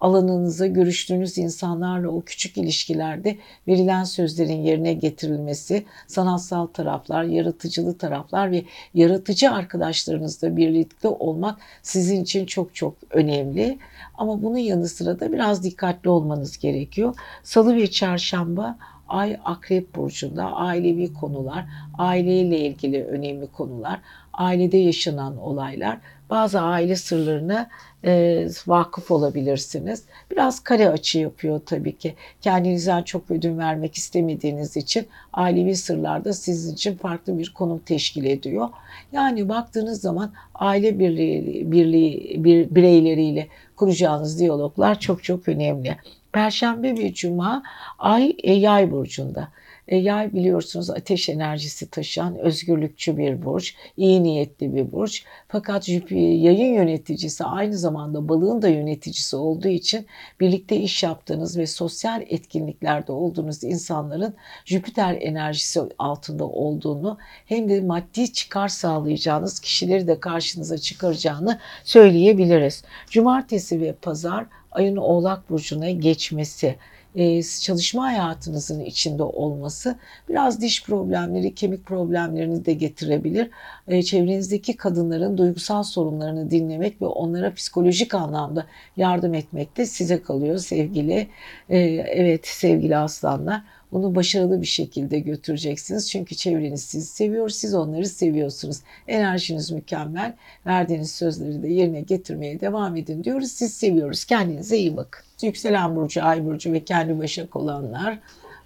[0.00, 8.64] alanınıza görüştüğünüz insanlarla o küçük ilişkilerde verilen sözlerin yerine getirilmesi, sanatsal taraflar, yaratıcılı taraflar ve
[8.94, 13.78] yaratıcı arkadaşlarınızla birlikte olmak sizin için çok çok önemli.
[14.20, 17.14] Ama bunun yanı sıra da biraz dikkatli olmanız gerekiyor.
[17.42, 18.78] Salı ve çarşamba
[19.08, 21.64] Ay Akrep Burcu'nda ailevi konular,
[21.98, 24.00] aileyle ilgili önemli konular,
[24.32, 25.98] ailede yaşanan olaylar,
[26.30, 27.68] bazı aile sırlarına
[28.04, 30.04] e, vakıf olabilirsiniz.
[30.30, 32.14] Biraz kare açı yapıyor tabii ki.
[32.40, 38.68] Kendinizden çok ödün vermek istemediğiniz için ailevi sırlarda sizin için farklı bir konum teşkil ediyor.
[39.12, 43.48] Yani baktığınız zaman aile birliği, birliği bir, bireyleriyle
[43.80, 45.96] kuracağınız diyaloglar çok çok önemli.
[46.32, 47.62] Perşembe ve Cuma
[47.98, 49.48] Ay e, Yay burcunda.
[49.90, 55.24] E, yay biliyorsunuz ateş enerjisi taşıyan özgürlükçü bir burç, iyi niyetli bir burç.
[55.48, 60.06] Fakat yayın yöneticisi aynı zamanda balığın da yöneticisi olduğu için
[60.40, 68.32] birlikte iş yaptığınız ve sosyal etkinliklerde olduğunuz insanların Jüpiter enerjisi altında olduğunu hem de maddi
[68.32, 72.84] çıkar sağlayacağınız kişileri de karşınıza çıkaracağını söyleyebiliriz.
[73.10, 76.76] Cumartesi ve pazar ayın oğlak burcuna geçmesi
[77.14, 83.50] e, çalışma hayatınızın içinde olması biraz diş problemleri, kemik problemlerini de getirebilir.
[83.88, 90.58] E, çevrenizdeki kadınların duygusal sorunlarını dinlemek ve onlara psikolojik anlamda yardım etmek de size kalıyor
[90.58, 91.28] sevgili.
[91.68, 93.62] E, evet sevgili aslanlar.
[93.92, 96.10] Bunu başarılı bir şekilde götüreceksiniz.
[96.10, 98.80] Çünkü çevreniz sizi seviyor, siz onları seviyorsunuz.
[99.08, 100.34] Enerjiniz mükemmel.
[100.66, 103.52] Verdiğiniz sözleri de yerine getirmeye devam edin diyoruz.
[103.52, 104.24] Siz seviyoruz.
[104.24, 105.24] Kendinize iyi bakın.
[105.42, 108.18] Yükselen burcu, ay burcu ve kendi başak olanlar.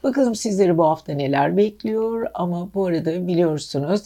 [0.03, 4.03] Bakalım sizleri bu hafta neler bekliyor ama bu arada biliyorsunuz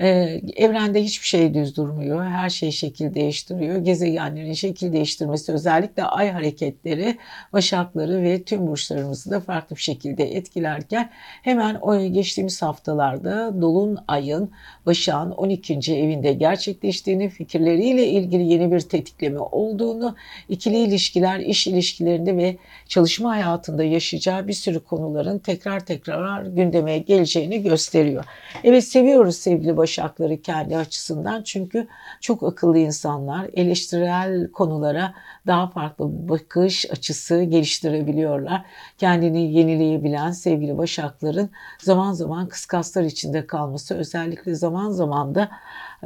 [0.00, 2.24] ee, evrende hiçbir şey düz durmuyor.
[2.24, 3.76] Her şey şekil değiştiriyor.
[3.76, 7.18] Gezegenlerin şekil değiştirmesi özellikle ay hareketleri
[7.52, 11.10] başakları ve tüm burçlarımızı da farklı bir şekilde etkilerken
[11.42, 14.50] hemen o geçtiğimiz haftalarda Dolun ayın
[14.86, 15.94] Başak'ın 12.
[15.94, 20.16] evinde gerçekleştiğini, fikirleriyle ilgili yeni bir tetikleme olduğunu,
[20.48, 22.56] ikili ilişkiler, iş ilişkilerinde ve
[22.88, 28.24] çalışma hayatında yaşayacağı bir sürü konuların tekrar tekrar gündeme geleceğini gösteriyor.
[28.64, 31.86] Evet seviyoruz sevgili başakları kendi açısından çünkü
[32.20, 35.14] çok akıllı insanlar eleştirel konulara
[35.46, 38.64] daha farklı bakış açısı geliştirebiliyorlar.
[38.98, 45.50] Kendini yenileyebilen sevgili başakların zaman zaman kıskaslar içinde kalması özellikle zaman zaman da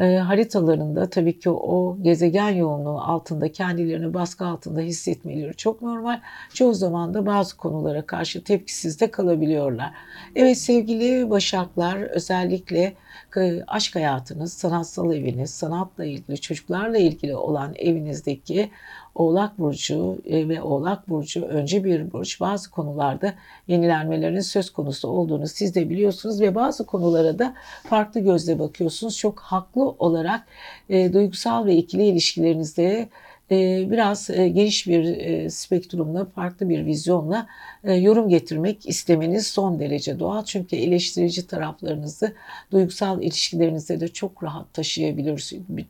[0.01, 6.21] e, haritalarında tabii ki o gezegen yoğunluğu altında kendilerini baskı altında hissetmeleri çok normal.
[6.55, 9.93] Çoğu zaman da bazı konulara karşı tepkisiz de kalabiliyorlar.
[10.37, 12.95] Evet sevgili başaklar özellikle
[13.37, 18.71] e, aşk hayatınız, sanatsal eviniz, sanatla ilgili, çocuklarla ilgili olan evinizdeki
[19.19, 23.35] Oğlak Burcu e, ve Oğlak Burcu önce bir burç bazı konularda
[23.69, 27.55] yenilenmelerin söz konusu olduğunu siz de biliyorsunuz ve bazı konulara da
[27.85, 29.19] farklı gözle bakıyorsunuz.
[29.19, 30.47] Çok haklı olarak
[30.89, 33.09] e, duygusal ve ikili ilişkilerinizde
[33.51, 37.47] biraz e, geniş bir e, spektrumla, farklı bir vizyonla
[37.85, 40.45] yorum getirmek istemeniz son derece doğal.
[40.45, 42.35] Çünkü eleştirici taraflarınızı
[42.73, 44.67] duygusal ilişkilerinizde de çok rahat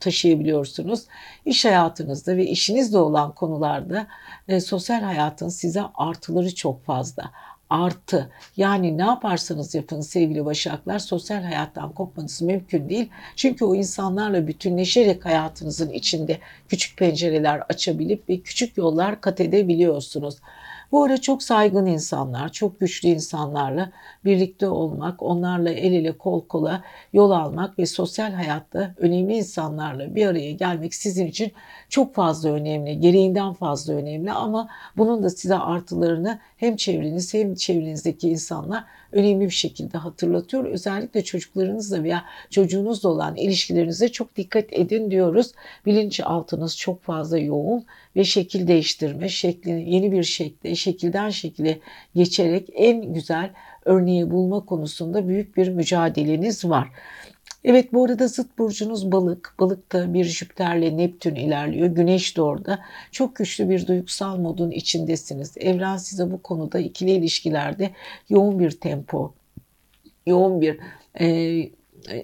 [0.00, 1.06] taşıyabiliyorsunuz.
[1.44, 4.06] İş hayatınızda ve işinizde olan konularda
[4.60, 7.30] sosyal hayatın size artıları çok fazla
[7.70, 8.30] artı.
[8.56, 13.08] Yani ne yaparsanız yapın sevgili başaklar sosyal hayattan kopmanız mümkün değil.
[13.36, 20.36] Çünkü o insanlarla bütünleşerek hayatınızın içinde küçük pencereler açabilip ve küçük yollar kat edebiliyorsunuz.
[20.92, 23.92] Bu ara çok saygın insanlar, çok güçlü insanlarla
[24.24, 30.26] birlikte olmak, onlarla el ele kol kola yol almak ve sosyal hayatta önemli insanlarla bir
[30.26, 31.52] araya gelmek sizin için
[31.88, 38.28] çok fazla önemli, gereğinden fazla önemli ama bunun da size artılarını hem çevreniz hem çevrenizdeki
[38.28, 40.64] insanlar önemli bir şekilde hatırlatıyor.
[40.64, 45.52] Özellikle çocuklarınızla veya çocuğunuzla olan ilişkilerinize çok dikkat edin diyoruz.
[45.86, 47.84] Bilinçaltınız çok fazla yoğun
[48.16, 51.78] ve şekil değiştirme, şeklini yeni bir şekilde, şekilden şekile
[52.14, 53.50] geçerek en güzel
[53.84, 56.88] örneği bulma konusunda büyük bir mücadeleniz var.
[57.64, 59.54] Evet bu arada zıt burcunuz balık.
[59.60, 61.86] Balıkta bir Jüpiter'le Neptün ilerliyor.
[61.86, 62.78] Güneş de orada.
[63.12, 65.54] Çok güçlü bir duygusal modun içindesiniz.
[65.56, 67.90] Evren size bu konuda ikili ilişkilerde
[68.28, 69.34] yoğun bir tempo,
[70.26, 70.78] yoğun bir
[71.20, 71.28] e,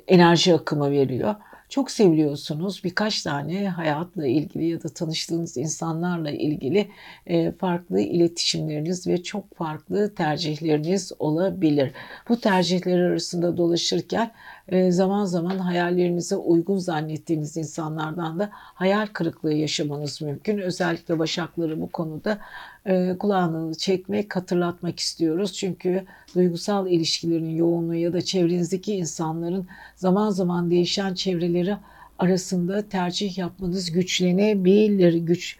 [0.08, 1.34] enerji akımı veriyor.
[1.68, 2.84] Çok seviliyorsunuz.
[2.84, 6.88] Birkaç tane hayatla ilgili ya da tanıştığınız insanlarla ilgili
[7.26, 11.92] e, farklı iletişimleriniz ve çok farklı tercihleriniz olabilir.
[12.28, 14.30] Bu tercihler arasında dolaşırken
[14.72, 20.58] zaman zaman hayallerinize uygun zannettiğiniz insanlardan da hayal kırıklığı yaşamanız mümkün.
[20.58, 22.38] Özellikle başakları bu konuda
[22.86, 25.52] e, kulağını çekmek, hatırlatmak istiyoruz.
[25.52, 31.76] Çünkü duygusal ilişkilerin yoğunluğu ya da çevrenizdeki insanların zaman zaman değişen çevreleri
[32.18, 35.14] arasında tercih yapmanız güçlenebilir.
[35.14, 35.58] Güç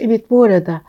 [0.00, 0.82] Evet bu arada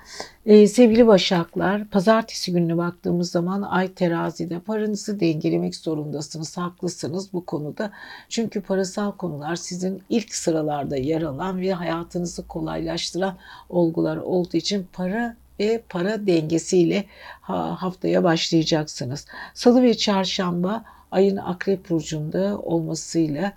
[0.46, 6.58] e, sevgili başaklar pazartesi gününe baktığımız zaman ay terazide paranızı dengelemek zorundasınız.
[6.58, 7.91] Haklısınız bu konuda.
[8.30, 13.38] Çünkü parasal konular sizin ilk sıralarda yer alan ve hayatınızı kolaylaştıran
[13.70, 17.06] olgular olduğu için para ve para dengesiyle
[17.41, 19.26] haftaya başlayacaksınız.
[19.54, 23.54] Salı ve çarşamba ayın akrep burcunda olmasıyla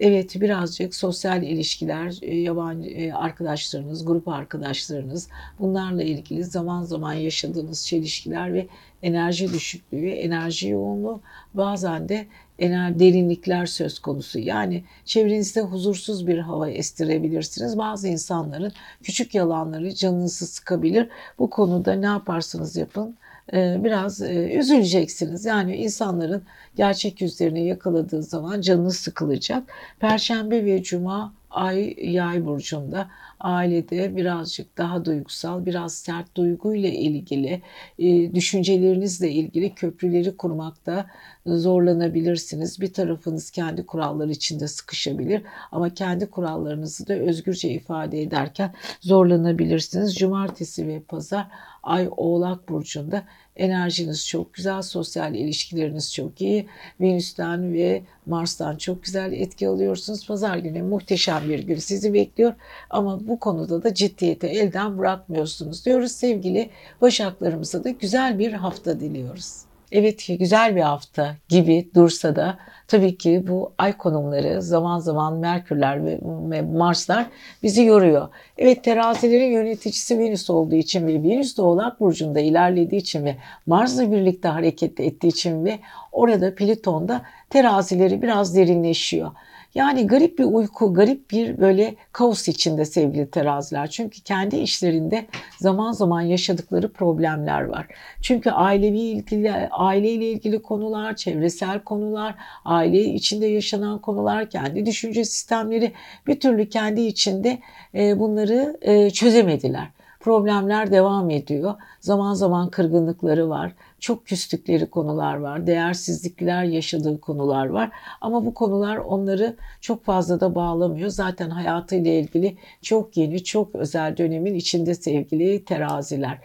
[0.00, 7.86] Evet birazcık sosyal ilişkiler, e, yabancı e, arkadaşlarınız, grup arkadaşlarınız bunlarla ilgili zaman zaman yaşadığınız
[7.86, 8.66] çelişkiler ve
[9.02, 11.20] enerji düşüklüğü, enerji yoğunluğu
[11.54, 12.26] bazen de
[12.58, 14.38] enerji derinlikler söz konusu.
[14.38, 17.78] Yani çevrenizde huzursuz bir hava estirebilirsiniz.
[17.78, 21.08] Bazı insanların küçük yalanları canınızı sıkabilir.
[21.38, 23.16] Bu konuda ne yaparsanız yapın
[23.52, 25.44] biraz üzüleceksiniz.
[25.44, 26.42] Yani insanların
[26.76, 29.62] gerçek yüzlerini yakaladığı zaman canınız sıkılacak.
[30.00, 33.08] Perşembe ve cuma ay yay burcunda
[33.40, 37.62] ailede birazcık daha duygusal, biraz sert duyguyla ilgili,
[37.98, 41.06] e, düşüncelerinizle ilgili köprüleri kurmakta
[41.46, 42.80] zorlanabilirsiniz.
[42.80, 50.14] Bir tarafınız kendi kuralları içinde sıkışabilir ama kendi kurallarınızı da özgürce ifade ederken zorlanabilirsiniz.
[50.14, 51.48] Cumartesi ve pazar
[51.82, 53.24] Ay Oğlak Burcu'nda
[53.56, 56.66] enerjiniz çok güzel, sosyal ilişkileriniz çok iyi.
[57.00, 60.26] Venüs'ten ve Mars'tan çok güzel etki alıyorsunuz.
[60.26, 62.54] Pazar günü muhteşem bir gün sizi bekliyor
[62.90, 66.12] ama bu konuda da ciddiyeti elden bırakmıyorsunuz diyoruz.
[66.12, 69.69] Sevgili Başaklarımıza da güzel bir hafta diliyoruz.
[69.92, 76.06] Evet güzel bir hafta gibi dursa da tabii ki bu ay konumları zaman zaman Merkürler
[76.50, 77.26] ve Marslar
[77.62, 78.28] bizi yoruyor.
[78.58, 84.12] Evet terazilerin yöneticisi Venüs olduğu için ve Venüs de Oğlak Burcu'nda ilerlediği için ve Mars'la
[84.12, 85.78] birlikte hareket ettiği için ve
[86.12, 89.30] orada Plüton'da terazileri biraz derinleşiyor.
[89.74, 93.90] Yani garip bir uyku, garip bir böyle kaos içinde sevgili teraziler.
[93.90, 95.26] Çünkü kendi işlerinde
[95.58, 97.86] zaman zaman yaşadıkları problemler var.
[98.22, 105.92] Çünkü ailevi ilgili, aileyle ilgili konular, çevresel konular, aile içinde yaşanan konular, kendi düşünce sistemleri
[106.26, 107.58] bir türlü kendi içinde
[107.94, 109.88] e, bunları e, çözemediler
[110.20, 111.74] problemler devam ediyor.
[112.00, 113.72] Zaman zaman kırgınlıkları var.
[114.00, 115.66] Çok küstükleri konular var.
[115.66, 117.90] Değersizlikler yaşadığı konular var.
[118.20, 121.08] Ama bu konular onları çok fazla da bağlamıyor.
[121.08, 126.38] Zaten hayatıyla ilgili çok yeni, çok özel dönemin içinde sevgili teraziler.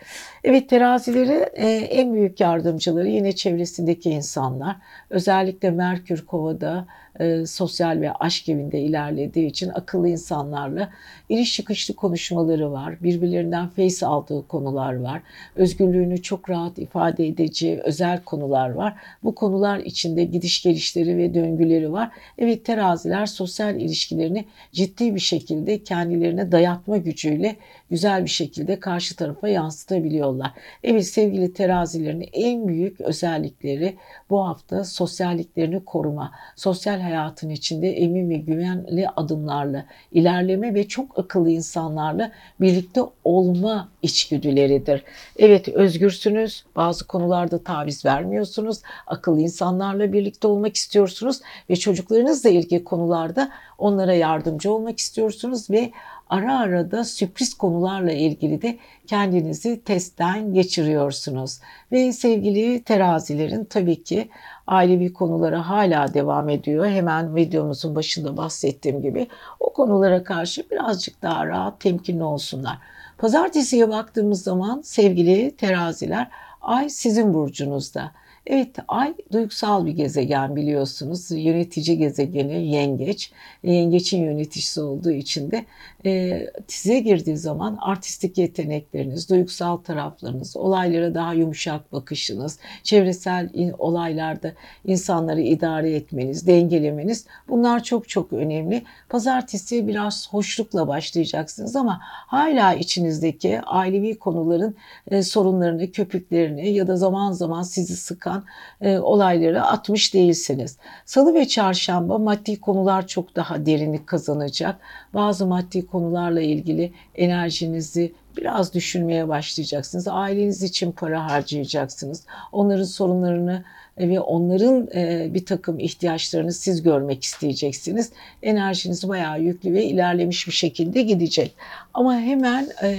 [0.43, 4.75] Evet terazileri e, en büyük yardımcıları yine çevresindeki insanlar.
[5.09, 6.87] Özellikle Merkür Kova'da
[7.19, 10.89] e, sosyal ve aşk evinde ilerlediği için akıllı insanlarla
[11.29, 13.03] iriş çıkışlı konuşmaları var.
[13.03, 15.21] Birbirlerinden face aldığı konular var.
[15.55, 18.95] Özgürlüğünü çok rahat ifade edici özel konular var.
[19.23, 22.11] Bu konular içinde gidiş gelişleri ve döngüleri var.
[22.37, 27.55] Evet teraziler sosyal ilişkilerini ciddi bir şekilde kendilerine dayatma gücüyle
[27.89, 30.51] güzel bir şekilde karşı tarafa yansıtabiliyorlar.
[30.83, 33.95] Evet sevgili terazilerin en büyük özellikleri
[34.29, 41.49] bu hafta sosyalliklerini koruma, sosyal hayatın içinde emin ve güvenli adımlarla ilerleme ve çok akıllı
[41.49, 45.03] insanlarla birlikte olma içgüdüleridir.
[45.37, 53.51] Evet özgürsünüz, bazı konularda taviz vermiyorsunuz, akıllı insanlarla birlikte olmak istiyorsunuz ve çocuklarınızla ilgili konularda
[53.77, 55.91] onlara yardımcı olmak istiyorsunuz ve
[56.29, 61.59] ara ara da sürpriz konularla ilgili de kendinizi testten geçiriyorsunuz.
[61.91, 64.29] Ve sevgili terazilerin tabii ki
[64.67, 66.85] ailevi konuları hala devam ediyor.
[66.85, 69.27] Hemen videomuzun başında bahsettiğim gibi
[69.59, 72.77] o konulara karşı birazcık daha rahat, temkinli olsunlar.
[73.17, 76.27] Pazartesiye baktığımız zaman sevgili teraziler
[76.61, 78.11] ay sizin burcunuzda.
[78.47, 81.31] Evet ay duygusal bir gezegen biliyorsunuz.
[81.31, 83.31] Yönetici gezegeni yengeç.
[83.63, 85.65] Yengeçin yöneticisi olduğu için de
[86.05, 94.51] e, size girdiği zaman artistik yetenekleriniz, duygusal taraflarınız, olaylara daha yumuşak bakışınız, çevresel in, olaylarda
[94.85, 98.83] insanları idare etmeniz, dengelemeniz bunlar çok çok önemli.
[99.09, 104.75] Pazartesi biraz hoşlukla başlayacaksınız ama hala içinizdeki ailevi konuların
[105.07, 108.43] e, sorunlarını, köpüklerini ya da zaman zaman sizi sıkan
[108.81, 110.77] e, olayları atmış değilsiniz.
[111.05, 114.79] Salı ve çarşamba maddi konular çok daha derinlik kazanacak.
[115.13, 120.07] Bazı maddi konularla ilgili enerjinizi biraz düşünmeye başlayacaksınız.
[120.07, 122.23] Aileniz için para harcayacaksınız.
[122.51, 123.63] Onların sorunlarını
[123.97, 128.11] ve onların e, bir takım ihtiyaçlarını siz görmek isteyeceksiniz.
[128.43, 131.55] Enerjiniz bayağı yüklü ve ilerlemiş bir şekilde gidecek.
[131.93, 132.97] Ama hemen e,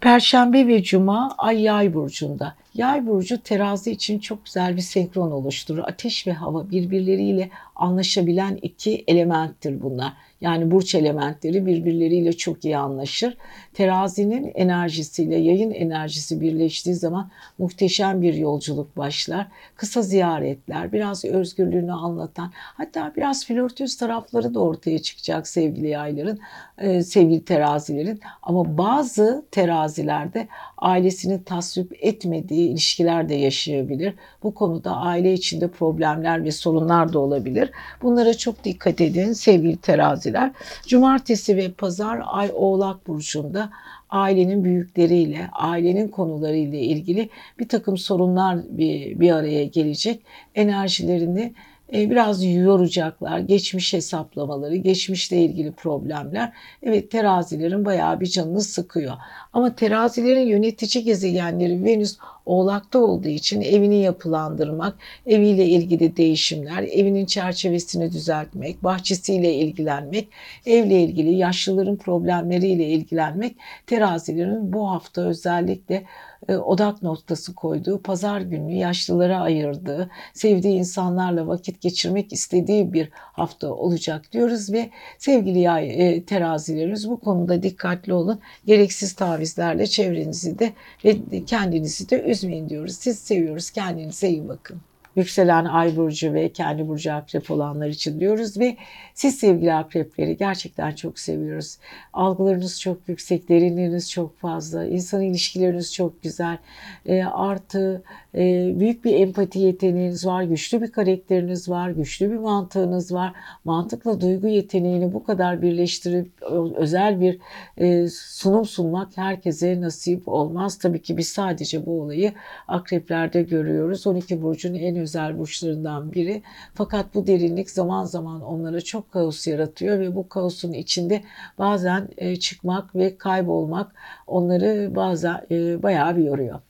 [0.00, 2.54] Perşembe ve Cuma Ay Yay burcunda.
[2.74, 5.82] Yay burcu terazi için çok güzel bir senkron oluşturur.
[5.86, 10.12] Ateş ve hava birbirleriyle anlaşabilen iki elementtir bunlar.
[10.40, 13.36] Yani burç elementleri birbirleriyle çok iyi anlaşır.
[13.74, 19.46] Terazinin enerjisiyle yayın enerjisi birleştiği zaman muhteşem bir yolculuk başlar.
[19.76, 26.40] Kısa ziyaretler, biraz özgürlüğünü anlatan, hatta biraz flörtöz tarafları da ortaya çıkacak sevgili yayların,
[26.78, 28.20] e, sevgili terazilerin.
[28.42, 30.48] Ama bazı terazilerde
[30.84, 34.14] ailesinin tasvip etmediği ilişkiler de yaşayabilir.
[34.42, 37.70] Bu konuda aile içinde problemler ve sorunlar da olabilir.
[38.02, 40.52] Bunlara çok dikkat edin sevgili teraziler.
[40.86, 43.70] Cumartesi ve pazar ay oğlak burcunda
[44.10, 47.28] ailenin büyükleriyle, ailenin konularıyla ilgili
[47.58, 50.22] bir takım sorunlar bir, bir araya gelecek.
[50.54, 51.54] Enerjilerini
[51.92, 53.38] biraz yoracaklar.
[53.38, 56.52] Geçmiş hesaplamaları, geçmişle ilgili problemler.
[56.82, 59.14] Evet terazilerin bayağı bir canını sıkıyor.
[59.52, 62.16] Ama terazilerin yönetici gezegenleri Venüs
[62.46, 70.28] Oğlak'ta olduğu için evini yapılandırmak, eviyle ilgili değişimler, evinin çerçevesini düzeltmek, bahçesiyle ilgilenmek,
[70.66, 73.56] evle ilgili yaşlıların problemleriyle ilgilenmek
[73.86, 76.04] terazilerin bu hafta özellikle e,
[76.48, 84.32] odak noktası koyduğu, pazar günü yaşlılara ayırdığı, sevdiği insanlarla vakit geçirmek istediği bir hafta olacak
[84.32, 88.40] diyoruz ve sevgili yay, e, terazilerimiz bu konuda dikkatli olun.
[88.66, 90.72] Gereksiz tavizlerle çevrenizi de
[91.04, 92.94] ve kendinizi de üzmeyin diyoruz.
[92.94, 93.70] Siz seviyoruz.
[93.70, 94.80] Kendinize iyi bakın
[95.16, 98.76] yükselen ay burcu ve kendi burcu akrep olanlar için diyoruz ve
[99.14, 101.78] siz sevgili akrepleri gerçekten çok seviyoruz.
[102.12, 106.58] Algılarınız çok yüksek, derinleriniz çok fazla, insan ilişkileriniz çok güzel.
[107.06, 108.02] E, artı
[108.34, 113.32] e, büyük bir empati yeteneğiniz var, güçlü bir karakteriniz var, güçlü bir mantığınız var.
[113.64, 116.42] Mantıkla duygu yeteneğini bu kadar birleştirip
[116.76, 117.38] özel bir
[117.78, 120.78] e, sunum sunmak herkese nasip olmaz.
[120.78, 122.32] Tabii ki biz sadece bu olayı
[122.68, 124.06] akreplerde görüyoruz.
[124.06, 126.42] 12 burcun en özel burçlarından biri.
[126.74, 131.22] Fakat bu derinlik zaman zaman onlara çok kaos yaratıyor ve bu kaosun içinde
[131.58, 133.92] bazen e, çıkmak ve kaybolmak
[134.26, 136.60] onları bazen e, bayağı bir yoruyor.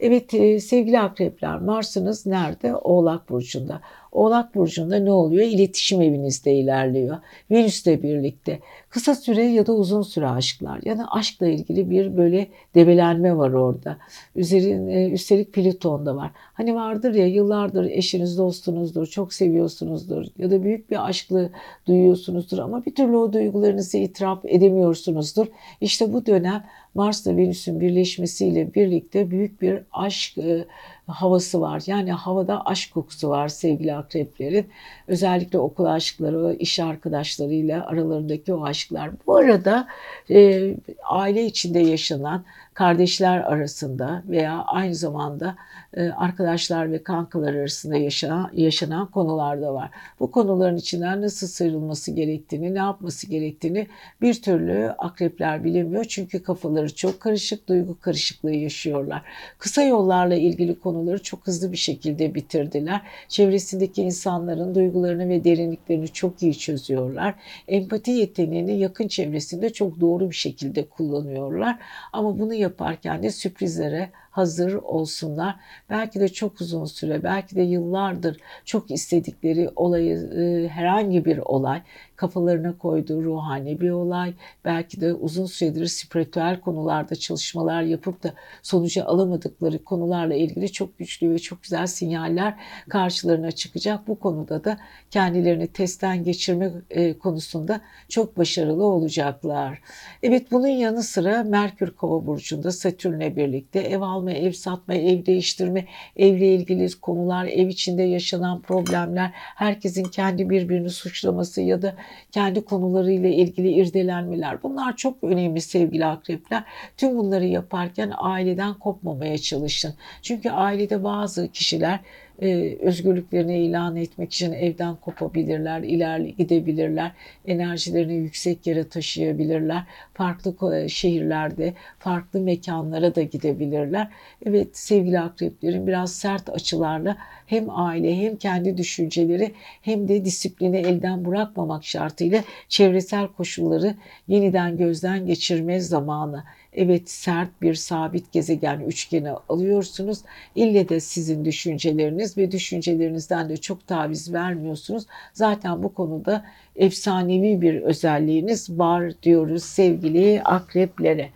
[0.00, 2.74] Evet e, sevgili akrepler Mars'ınız nerede?
[2.74, 3.80] Oğlak Burcu'nda.
[4.12, 5.46] Oğlak Burcu'nda ne oluyor?
[5.46, 7.16] İletişim evinizde ilerliyor.
[7.50, 8.58] Venüs'le birlikte.
[8.90, 10.80] Kısa süre ya da uzun süre aşklar.
[10.84, 13.96] Yani aşkla ilgili bir böyle debelenme var orada.
[14.36, 16.30] Üzerin, e, üstelik Plüton da var.
[16.34, 21.50] Hani vardır ya yıllardır eşiniz dostunuzdur, çok seviyorsunuzdur ya da büyük bir aşklı
[21.86, 25.46] duyuyorsunuzdur ama bir türlü o duygularınızı itiraf edemiyorsunuzdur.
[25.80, 30.64] İşte bu dönem Mars'la Venüs'ün birleşmesiyle birlikte büyük bir aşk e,
[31.10, 31.82] havası var.
[31.86, 34.68] Yani havada aşk kokusu var sevgili akreplerin.
[35.06, 39.10] Özellikle okul aşkları, iş arkadaşlarıyla aralarındaki o aşklar.
[39.26, 39.88] Bu arada
[40.30, 40.70] e,
[41.04, 42.44] aile içinde yaşanan
[42.74, 45.56] kardeşler arasında veya aynı zamanda
[45.94, 49.90] e, arkadaşlar ve kankalar arasında yaşanan, yaşanan konular da var.
[50.20, 53.86] Bu konuların içinden nasıl sıyrılması gerektiğini, ne yapması gerektiğini
[54.22, 56.04] bir türlü akrepler bilemiyor.
[56.04, 59.22] Çünkü kafaları çok karışık, duygu karışıklığı yaşıyorlar.
[59.58, 63.00] Kısa yollarla ilgili konuları çok hızlı bir şekilde bitirdiler.
[63.28, 67.34] Çevresindeki insanların duygularını ve derinliklerini çok iyi çözüyorlar.
[67.68, 71.78] Empati yeteneğini yakın çevresinde çok doğru bir şekilde kullanıyorlar.
[72.12, 75.56] Ama bunu yaparken de sürprizlere hazır olsunlar.
[75.90, 81.82] Belki de çok uzun süre, belki de yıllardır çok istedikleri olayı, e, herhangi bir olay
[82.20, 84.34] kafalarına koyduğu ruhani bir olay.
[84.64, 91.30] Belki de uzun süredir spiritüel konularda çalışmalar yapıp da sonucu alamadıkları konularla ilgili çok güçlü
[91.30, 92.54] ve çok güzel sinyaller
[92.88, 94.08] karşılarına çıkacak.
[94.08, 94.78] Bu konuda da
[95.10, 99.80] kendilerini testten geçirme e, konusunda çok başarılı olacaklar.
[100.22, 105.86] Evet bunun yanı sıra Merkür Kova burcunda Satürn'le birlikte ev alma, ev satma, ev değiştirme,
[106.16, 111.94] evle ilgili konular, ev içinde yaşanan problemler, herkesin kendi birbirini suçlaması ya da
[112.32, 114.62] kendi konularıyla ilgili irdelenmeler.
[114.62, 116.64] Bunlar çok önemli sevgili akrepler.
[116.96, 119.94] Tüm bunları yaparken aileden kopmamaya çalışın.
[120.22, 122.00] Çünkü ailede bazı kişiler
[122.42, 127.12] e, özgürlüklerini ilan etmek için evden kopabilirler, ilerle gidebilirler,
[127.46, 129.82] enerjilerini yüksek yere taşıyabilirler,
[130.14, 134.08] farklı e, şehirlerde, farklı mekanlara da gidebilirler.
[134.46, 137.16] Evet sevgili akreplerin biraz sert açılarla
[137.46, 143.94] hem aile hem kendi düşünceleri hem de disiplini elden bırakmamak şartıyla çevresel koşulları
[144.28, 146.44] yeniden gözden geçirme zamanı.
[146.74, 150.18] Evet sert bir sabit gezegen üçgeni alıyorsunuz.
[150.54, 155.06] İlle de sizin düşünceleriniz ve düşüncelerinizden de çok taviz vermiyorsunuz.
[155.32, 156.44] Zaten bu konuda
[156.76, 161.30] efsanevi bir özelliğiniz var diyoruz sevgili akreplere.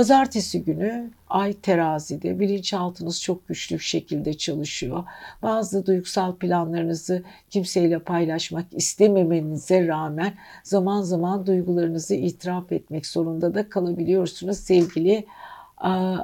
[0.00, 5.04] Pazartesi günü ay terazide bilinçaltınız çok güçlü bir şekilde çalışıyor.
[5.42, 14.56] Bazı duygusal planlarınızı kimseyle paylaşmak istememenize rağmen zaman zaman duygularınızı itiraf etmek zorunda da kalabiliyorsunuz
[14.56, 15.26] sevgili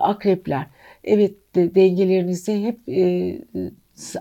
[0.00, 0.66] akrepler.
[1.04, 2.80] Evet dengelerinizi hep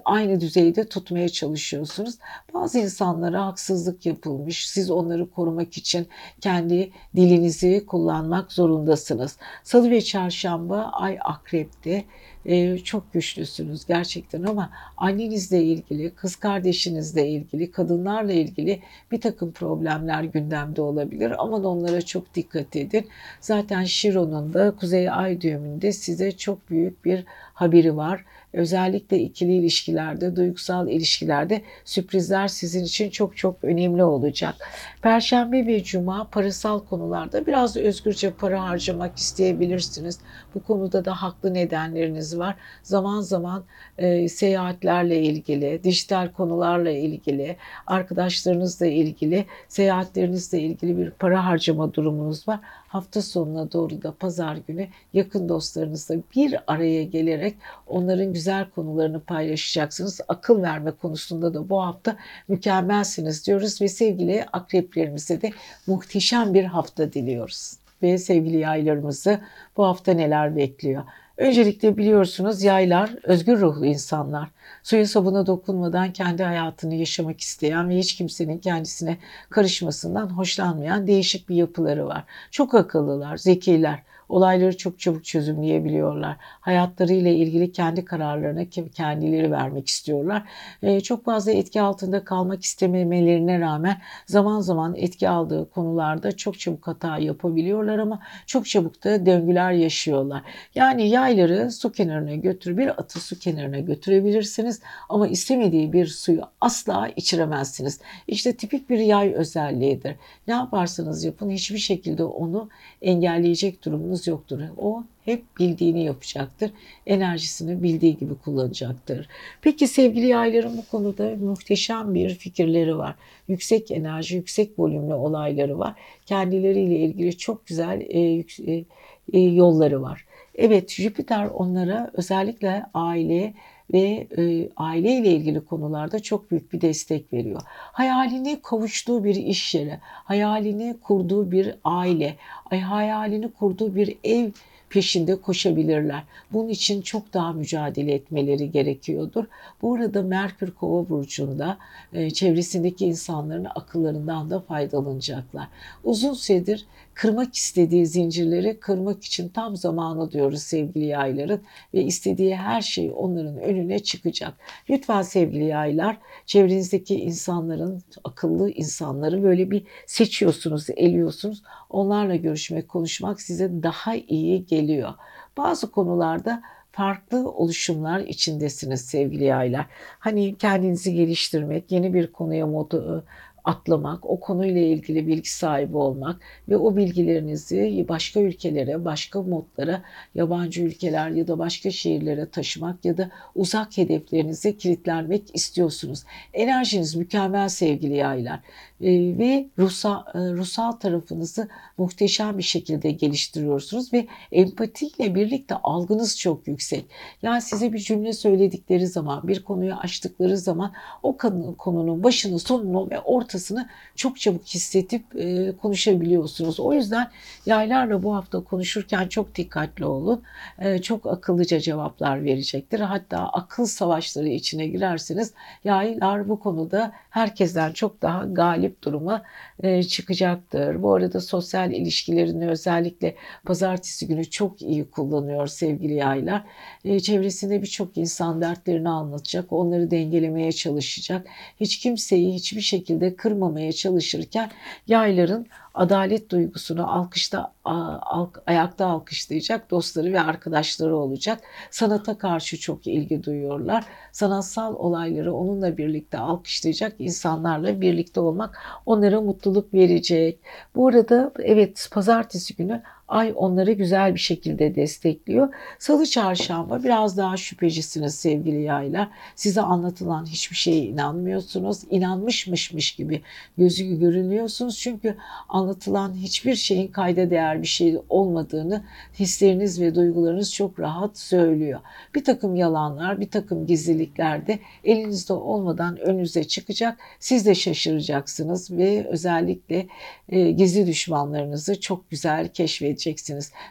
[0.06, 2.16] aynı düzeyde tutmaya çalışıyorsunuz.
[2.54, 4.70] Bazı insanlara haksızlık yapılmış.
[4.70, 6.08] Siz onları korumak için
[6.42, 9.38] kendi dilinizi kullanmak zorundasınız.
[9.64, 12.06] Salı ve çarşamba ay akrepte
[12.46, 20.24] e, çok güçlüsünüz gerçekten ama annenizle ilgili, kız kardeşinizle ilgili, kadınlarla ilgili bir takım problemler
[20.24, 21.34] gündemde olabilir.
[21.38, 23.08] Aman onlara çok dikkat edin.
[23.42, 28.26] Zaten Şiron'un da Kuzey Ay düğümünde size çok büyük bir haberi var.
[28.56, 34.56] Özellikle ikili ilişkilerde, duygusal ilişkilerde sürprizler sizin için çok çok önemli olacak.
[35.02, 40.20] Perşembe ve cuma parasal konularda biraz özgürce para harcamak isteyebilirsiniz.
[40.56, 42.56] Bu konuda da haklı nedenleriniz var.
[42.84, 43.64] Zaman zaman
[43.98, 52.60] e, seyahatlerle ilgili, dijital konularla ilgili, arkadaşlarınızla ilgili, seyahatlerinizle ilgili bir para harcama durumunuz var
[52.96, 57.56] hafta sonuna doğru da pazar günü yakın dostlarınızla bir araya gelerek
[57.88, 60.22] onların güzel konularını paylaşacaksınız.
[60.28, 62.18] Akıl verme konusunda da bu hafta
[62.48, 65.52] mükemmelsiniz diyoruz ve sevgili akreplerimize de
[65.88, 67.78] muhteşem bir hafta diliyoruz.
[68.02, 69.40] Ve sevgili yaylarımızı
[69.78, 71.04] bu hafta neler bekliyor?
[71.38, 74.50] Öncelikle biliyorsunuz yaylar özgür ruhlu insanlar.
[74.84, 79.18] Suya sabuna dokunmadan kendi hayatını yaşamak isteyen ve hiç kimsenin kendisine
[79.50, 82.24] karışmasından hoşlanmayan değişik bir yapıları var.
[82.52, 86.36] Çok akıllılar, zekiler Olayları çok çabuk çözümleyebiliyorlar.
[86.40, 90.44] Hayatlarıyla ilgili kendi kararlarını kendileri vermek istiyorlar.
[90.84, 96.88] Ee, çok fazla etki altında kalmak istememelerine rağmen zaman zaman etki aldığı konularda çok çabuk
[96.88, 100.42] hata yapabiliyorlar ama çok çabuk da döngüler yaşıyorlar.
[100.76, 107.10] Yani yayları su kenarına götür, bir atı su kenarına götürebilirsiniz ama istemediği bir suyu asla
[107.16, 108.00] içiremezsiniz.
[108.28, 110.16] İşte tipik bir yay özelliğidir.
[110.48, 112.70] Ne yaparsanız yapın hiçbir şekilde onu
[113.02, 114.60] engelleyecek durumunuz sorunuz yoktur.
[114.78, 116.72] O hep bildiğini yapacaktır.
[117.06, 119.28] Enerjisini bildiği gibi kullanacaktır.
[119.62, 123.16] Peki sevgili yayların bu konuda muhteşem bir fikirleri var.
[123.48, 125.94] Yüksek enerji, yüksek volümlü olayları var.
[126.26, 128.20] Kendileriyle ilgili çok güzel e,
[128.68, 128.86] e,
[129.34, 130.26] e, yolları var.
[130.56, 133.54] Evet Jüpiter onlara özellikle aile
[133.94, 137.62] ve e, aileyle ilgili konularda çok büyük bir destek veriyor.
[137.68, 142.36] Hayalini kavuştuğu bir iş yeri, hayalini kurduğu bir aile,
[142.70, 144.52] hayalini kurduğu bir ev
[144.90, 146.24] peşinde koşabilirler.
[146.54, 149.46] Bunun için çok daha mücadele etmeleri gerekiyordur.
[149.82, 151.78] Bu arada Merkür Kova burcunda
[152.14, 155.68] e, çevresindeki insanların akıllarından da faydalanacaklar.
[156.04, 161.62] Uzun süredir kırmak istediği zincirleri kırmak için tam zamanı diyoruz sevgili yayların
[161.94, 164.54] ve istediği her şey onların önüne çıkacak.
[164.90, 171.64] Lütfen sevgili yaylar çevrenizdeki insanların akıllı insanları böyle bir seçiyorsunuz, eliyorsunuz.
[171.90, 175.14] Onlarla görüşmek, konuşmak size daha iyi geliyor.
[175.58, 176.62] Bazı konularda
[176.92, 179.86] farklı oluşumlar içindesiniz sevgili yaylar.
[180.20, 183.26] Hani kendinizi geliştirmek, yeni bir konuya modu,
[183.66, 190.02] atlamak, o konuyla ilgili bilgi sahibi olmak ve o bilgilerinizi başka ülkelere, başka modlara,
[190.36, 196.24] yabancı ülkeler ya da başka şehirlere taşımak ya da uzak hedeflerinize kilitlenmek istiyorsunuz.
[196.54, 198.60] Enerjiniz mükemmel sevgili yaylar
[199.02, 201.68] ve ruhsal, e, ruhsal tarafınızı
[201.98, 207.06] muhteşem bir şekilde geliştiriyorsunuz ve empatiyle birlikte algınız çok yüksek.
[207.42, 210.94] Yani size bir cümle söyledikleri zaman, bir konuyu açtıkları zaman
[211.24, 211.38] o
[211.78, 216.80] konunun başını, sonunu ve ortasını ortasını çok çabuk hissedip e, konuşabiliyorsunuz.
[216.80, 217.28] O yüzden
[217.66, 220.42] yaylarla bu hafta konuşurken çok dikkatli olun.
[220.80, 223.00] E, çok akıllıca cevaplar verecektir.
[223.00, 229.44] Hatta akıl savaşları içine girerseniz yaylar bu konuda herkesten çok daha galip duruma
[229.75, 229.75] e,
[230.08, 231.04] çıkacaktır.
[231.04, 236.64] Bu arada sosyal ilişkilerini özellikle pazartesi günü çok iyi kullanıyor sevgili yaylar.
[237.04, 241.48] E, çevresinde birçok insan dertlerini anlatacak, onları dengelemeye çalışacak.
[241.80, 244.72] Hiç kimseyi hiçbir şekilde kırmamaya çalışırken
[245.08, 251.62] yayların adalet duygusunu alkışta alk, ayakta alkışlayacak dostları ve arkadaşları olacak.
[251.92, 254.06] Sanata karşı çok ilgi duyuyorlar.
[254.32, 260.60] Sanatsal olayları onunla birlikte alkışlayacak insanlarla birlikte olmak onlara mutluluk verecek.
[260.96, 265.74] Bu arada evet pazartesi günü Ay onları güzel bir şekilde destekliyor.
[266.00, 269.28] Salı çarşamba biraz daha şüphecisiniz sevgili yaylar.
[269.56, 272.02] Size anlatılan hiçbir şeye inanmıyorsunuz.
[272.10, 273.42] İnanmışmışmış gibi
[273.78, 274.98] gözü görünüyorsunuz.
[275.00, 275.36] Çünkü
[275.70, 279.04] anlatılan hiçbir şeyin kayda değer bir şey olmadığını
[279.40, 282.00] hisleriniz ve duygularınız çok rahat söylüyor.
[282.36, 287.18] Bir takım yalanlar, bir takım gizlilikler de elinizde olmadan önünüze çıkacak.
[287.40, 290.08] Siz de şaşıracaksınız ve özellikle
[290.50, 293.15] e, gizli düşmanlarınızı çok güzel keşfedeceksiniz.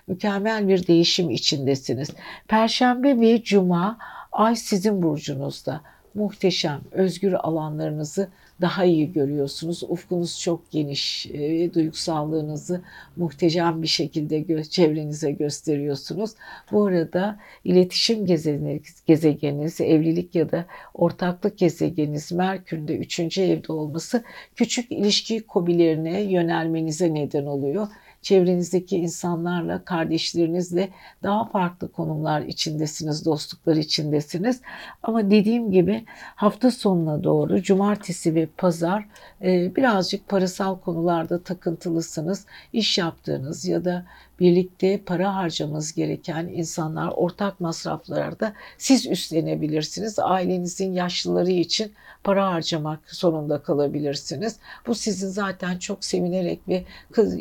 [0.06, 2.10] Mükemmel bir değişim içindesiniz.
[2.48, 3.98] Perşembe ve cuma
[4.32, 5.80] Ay sizin burcunuzda
[6.14, 8.28] muhteşem, özgür alanlarınızı
[8.60, 9.82] daha iyi görüyorsunuz.
[9.82, 12.82] Ufkunuz çok geniş, e, duygusallığınızı
[13.16, 16.30] muhteşem bir şekilde gö- çevrenize gösteriyorsunuz.
[16.72, 20.64] Bu arada iletişim gezegeniniz, gezegeniniz, evlilik ya da
[20.94, 23.38] ortaklık gezegeniniz Merkür'ün de 3.
[23.38, 24.24] evde olması
[24.56, 27.88] küçük ilişki kobilerine yönelmenize neden oluyor
[28.24, 30.88] çevrenizdeki insanlarla, kardeşlerinizle
[31.22, 34.60] daha farklı konumlar içindesiniz, dostluklar içindesiniz.
[35.02, 36.04] Ama dediğim gibi
[36.34, 39.08] hafta sonuna doğru cumartesi ve pazar
[39.42, 42.46] e, birazcık parasal konularda takıntılısınız.
[42.72, 44.06] İş yaptığınız ya da
[44.40, 50.18] birlikte para harcamanız gereken insanlar ortak masraflarda siz üstlenebilirsiniz.
[50.18, 51.92] Ailenizin yaşlıları için
[52.24, 54.56] para harcamak zorunda kalabilirsiniz.
[54.86, 57.38] Bu sizin zaten çok sevinerek ve kız,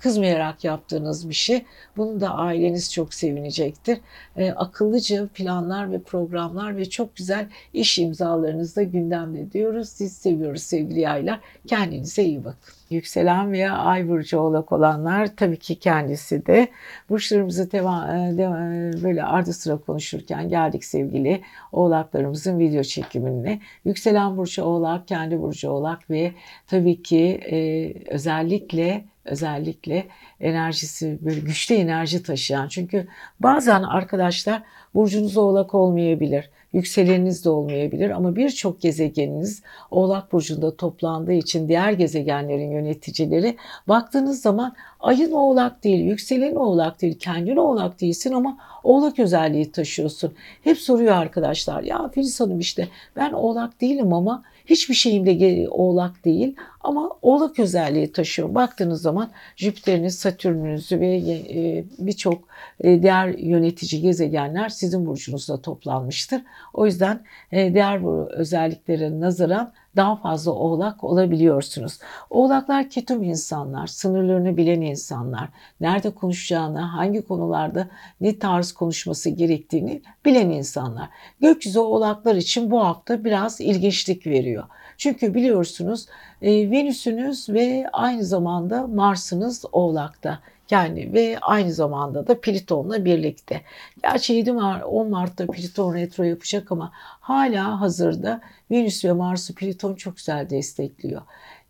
[0.00, 1.64] kızmayarak yaptığınız bir şey.
[1.96, 3.98] Bunu da aileniz çok sevinecektir.
[4.36, 9.88] E, akıllıca planlar ve programlar ve çok güzel iş imzalarınız da gündemde diyoruz.
[9.88, 11.40] Siz seviyoruz sevgili yaylar.
[11.66, 12.79] Kendinize iyi bakın.
[12.90, 16.68] Yükselen veya ay burcu oğlak olanlar tabii ki kendisi de
[17.10, 21.40] burçlarımızı devam, devam, böyle ardı sıra konuşurken geldik sevgili
[21.72, 23.60] oğlaklarımızın video çekimine.
[23.84, 26.32] Yükselen burcu oğlak, kendi burcu oğlak ve
[26.66, 30.06] tabii ki e, özellikle özellikle
[30.40, 32.68] enerjisi böyle güçlü enerji taşıyan.
[32.68, 33.06] Çünkü
[33.40, 34.62] bazen arkadaşlar
[34.94, 36.50] burcunuz oğlak olmayabilir.
[36.72, 43.56] Yükseleniniz de olmayabilir ama birçok gezegeniniz Oğlak Burcu'nda toplandığı için diğer gezegenlerin yöneticileri
[43.88, 50.34] baktığınız zaman ayın oğlak değil, yükselen oğlak değil, kendin oğlak değilsin ama oğlak özelliği taşıyorsun.
[50.64, 56.56] Hep soruyor arkadaşlar ya Filiz Hanım işte ben oğlak değilim ama hiçbir şeyimde oğlak değil
[56.80, 58.54] ama oğlak özelliği taşıyor.
[58.54, 62.44] Baktığınız zaman Jüpiter'iniz, Satürn'ünüzü ve e, birçok
[62.80, 66.42] e, diğer yönetici gezegenler sizin burcunuzda toplanmıştır.
[66.74, 67.20] O yüzden
[67.52, 71.98] e, diğer bu özelliklere nazaran daha fazla oğlak olabiliyorsunuz.
[72.30, 75.48] Oğlaklar ketum insanlar, sınırlarını bilen insanlar,
[75.80, 77.88] nerede konuşacağını, hangi konularda
[78.20, 81.08] ne tarz konuşması gerektiğini bilen insanlar.
[81.40, 84.64] Gökyüzü oğlaklar için bu hafta biraz ilginçlik veriyor.
[85.00, 86.06] Çünkü biliyorsunuz
[86.42, 90.40] e, Venüs'ünüz ve aynı zamanda Mars'ınız oğlakta
[90.70, 93.60] yani ve aynı zamanda da Plüton'la birlikte.
[94.02, 98.40] Gerçi 7 Mart, 10 Mart'ta Plüton retro yapacak ama hala hazırda
[98.70, 101.22] Venüs ve Mars'ı Plüton çok güzel destekliyor.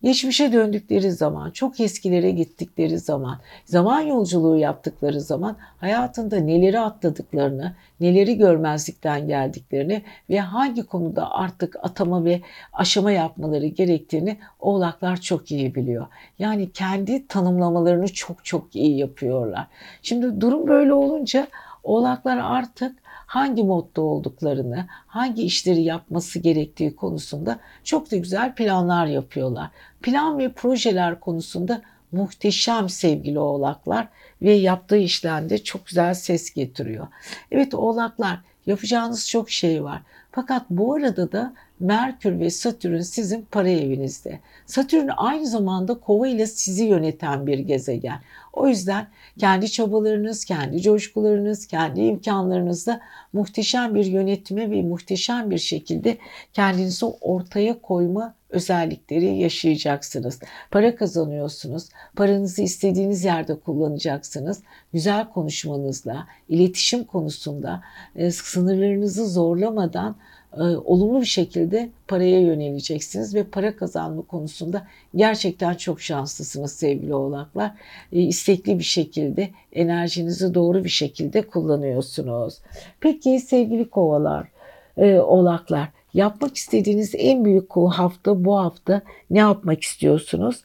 [0.02, 8.38] Geçmişe döndükleri zaman, çok eskilere gittikleri zaman, zaman yolculuğu yaptıkları zaman hayatında neleri atladıklarını, neleri
[8.38, 12.40] görmezlikten geldiklerini ve hangi konuda artık atama ve
[12.72, 16.06] aşama yapmaları gerektiğini oğlaklar çok iyi biliyor.
[16.38, 19.66] Yani kendi tanımlamalarını çok çok iyi yapıyorlar.
[20.02, 21.46] Şimdi durum böyle olunca
[21.82, 22.99] oğlaklar artık
[23.30, 29.70] hangi modda olduklarını, hangi işleri yapması gerektiği konusunda çok da güzel planlar yapıyorlar.
[30.02, 34.08] Plan ve projeler konusunda muhteşem sevgili oğlaklar
[34.42, 37.06] ve yaptığı işlerde çok güzel ses getiriyor.
[37.50, 40.02] Evet oğlaklar yapacağınız çok şey var.
[40.32, 44.40] Fakat bu arada da Merkür ve Satürn sizin para evinizde.
[44.66, 48.20] Satürn aynı zamanda kova ile sizi yöneten bir gezegen.
[48.52, 49.06] O yüzden
[49.38, 53.00] kendi çabalarınız, kendi coşkularınız, kendi imkanlarınızda
[53.32, 56.18] muhteşem bir yönetme ve muhteşem bir şekilde
[56.52, 60.40] kendinizi ortaya koyma özellikleri yaşayacaksınız.
[60.70, 61.88] Para kazanıyorsunuz.
[62.16, 64.62] Paranızı istediğiniz yerde kullanacaksınız.
[64.92, 67.82] Güzel konuşmanızla, iletişim konusunda
[68.16, 70.16] e, sınırlarınızı zorlamadan
[70.56, 74.86] e, olumlu bir şekilde paraya yöneleceksiniz ve para kazanma konusunda
[75.16, 77.70] gerçekten çok şanslısınız sevgili oğlaklar.
[78.12, 82.58] E, istekli bir şekilde enerjinizi doğru bir şekilde kullanıyorsunuz.
[83.00, 84.48] Peki sevgili kovalar,
[84.96, 90.62] e, oğlaklar yapmak istediğiniz en büyük hafta bu hafta ne yapmak istiyorsunuz?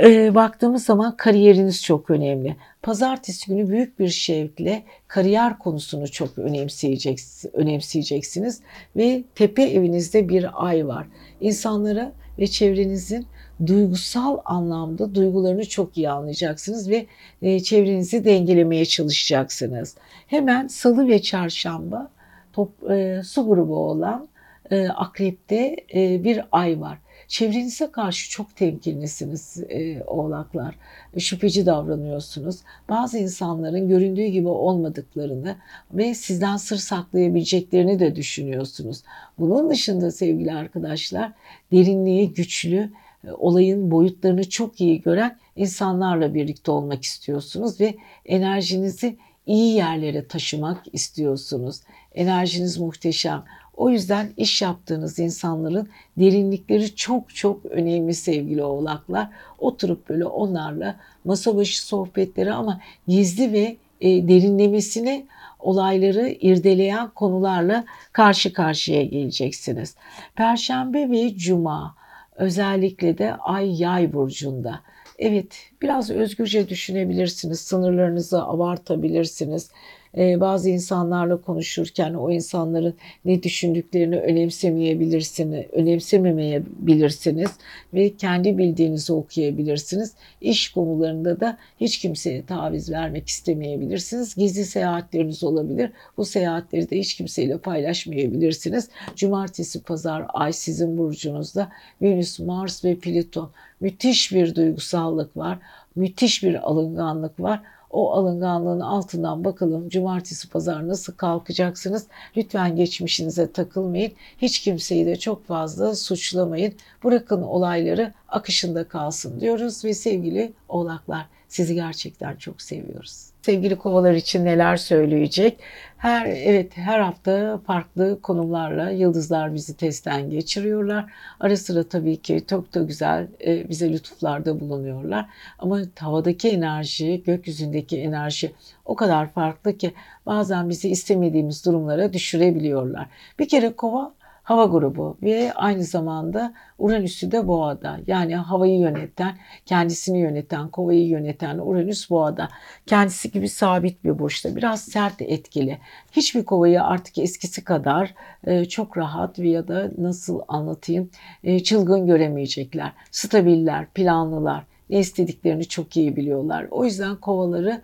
[0.00, 2.56] Ee, baktığımız zaman kariyeriniz çok önemli.
[2.82, 8.60] Pazartesi günü büyük bir şevkle kariyer konusunu çok önemseyeceksiniz, önemseyeceksiniz
[8.96, 11.06] ve tepe evinizde bir ay var.
[11.40, 13.26] İnsanlara ve çevrenizin
[13.66, 17.06] duygusal anlamda duygularını çok iyi anlayacaksınız ve
[17.42, 19.94] e, çevrenizi dengelemeye çalışacaksınız.
[20.26, 22.10] Hemen salı ve çarşamba
[22.52, 24.28] top, e, su grubu olan
[24.70, 26.98] e, akrepte e, bir ay var.
[27.28, 30.74] Çevrenize karşı çok temkinlisiniz e, oğlaklar.
[31.18, 32.60] Şüpheci davranıyorsunuz.
[32.88, 35.56] Bazı insanların göründüğü gibi olmadıklarını
[35.92, 39.02] ve sizden sır saklayabileceklerini de düşünüyorsunuz.
[39.38, 41.32] Bunun dışında sevgili arkadaşlar
[41.72, 42.90] derinliği güçlü,
[43.24, 47.94] e, olayın boyutlarını çok iyi gören insanlarla birlikte olmak istiyorsunuz ve
[48.24, 51.80] enerjinizi iyi yerlere taşımak istiyorsunuz.
[52.14, 53.44] Enerjiniz muhteşem.
[53.76, 59.28] O yüzden iş yaptığınız insanların derinlikleri çok çok önemli sevgili oğlaklar.
[59.58, 65.26] Oturup böyle onlarla masa başı sohbetleri ama gizli ve e, derinlemesine
[65.58, 69.94] olayları irdeleyen konularla karşı karşıya geleceksiniz.
[70.34, 71.94] Perşembe ve cuma
[72.36, 74.80] özellikle de ay yay burcunda.
[75.18, 79.70] Evet biraz özgürce düşünebilirsiniz, sınırlarınızı abartabilirsiniz.
[80.16, 82.94] Ee, bazı insanlarla konuşurken o insanların
[83.24, 87.50] ne düşündüklerini önemsemeyebilirsiniz, önemsememeyebilirsiniz
[87.94, 90.14] ve kendi bildiğinizi okuyabilirsiniz.
[90.40, 94.34] İş konularında da hiç kimseye taviz vermek istemeyebilirsiniz.
[94.34, 95.90] Gizli seyahatleriniz olabilir.
[96.16, 98.90] Bu seyahatleri de hiç kimseyle paylaşmayabilirsiniz.
[99.16, 101.68] Cumartesi, pazar, ay sizin burcunuzda
[102.02, 103.50] Venüs, Mars ve Plüton.
[103.80, 105.58] Müthiş bir duygusallık var.
[105.96, 107.60] Müthiş bir alınganlık var
[107.90, 112.06] o alınganlığın altından bakalım cumartesi pazar nasıl kalkacaksınız.
[112.36, 114.12] Lütfen geçmişinize takılmayın.
[114.38, 116.74] Hiç kimseyi de çok fazla suçlamayın.
[117.04, 123.26] Bırakın olayları akışında kalsın diyoruz ve sevgili oğlaklar sizi gerçekten çok seviyoruz.
[123.42, 125.58] Sevgili kovalar için neler söyleyecek?
[125.96, 131.12] Her evet her hafta farklı konumlarla yıldızlar bizi testten geçiriyorlar.
[131.40, 135.26] Ara sıra tabii ki çok da güzel e, bize lütuflarda bulunuyorlar.
[135.58, 138.52] Ama havadaki enerji, gökyüzündeki enerji
[138.84, 139.92] o kadar farklı ki
[140.26, 143.06] bazen bizi istemediğimiz durumlara düşürebiliyorlar.
[143.38, 144.14] Bir kere kova
[144.46, 148.00] hava grubu ve aynı zamanda Uranüs'ü de boğada.
[148.06, 152.48] Yani havayı yöneten, kendisini yöneten, kovayı yöneten Uranüs boğada.
[152.86, 154.56] Kendisi gibi sabit bir burçta.
[154.56, 155.78] Biraz sert etkili.
[156.12, 161.10] Hiçbir kovayı artık eskisi kadar e, çok rahat ya da nasıl anlatayım
[161.44, 162.92] e, çılgın göremeyecekler.
[163.10, 166.66] Stabiller, planlılar ne istediklerini çok iyi biliyorlar.
[166.70, 167.80] O yüzden kovaları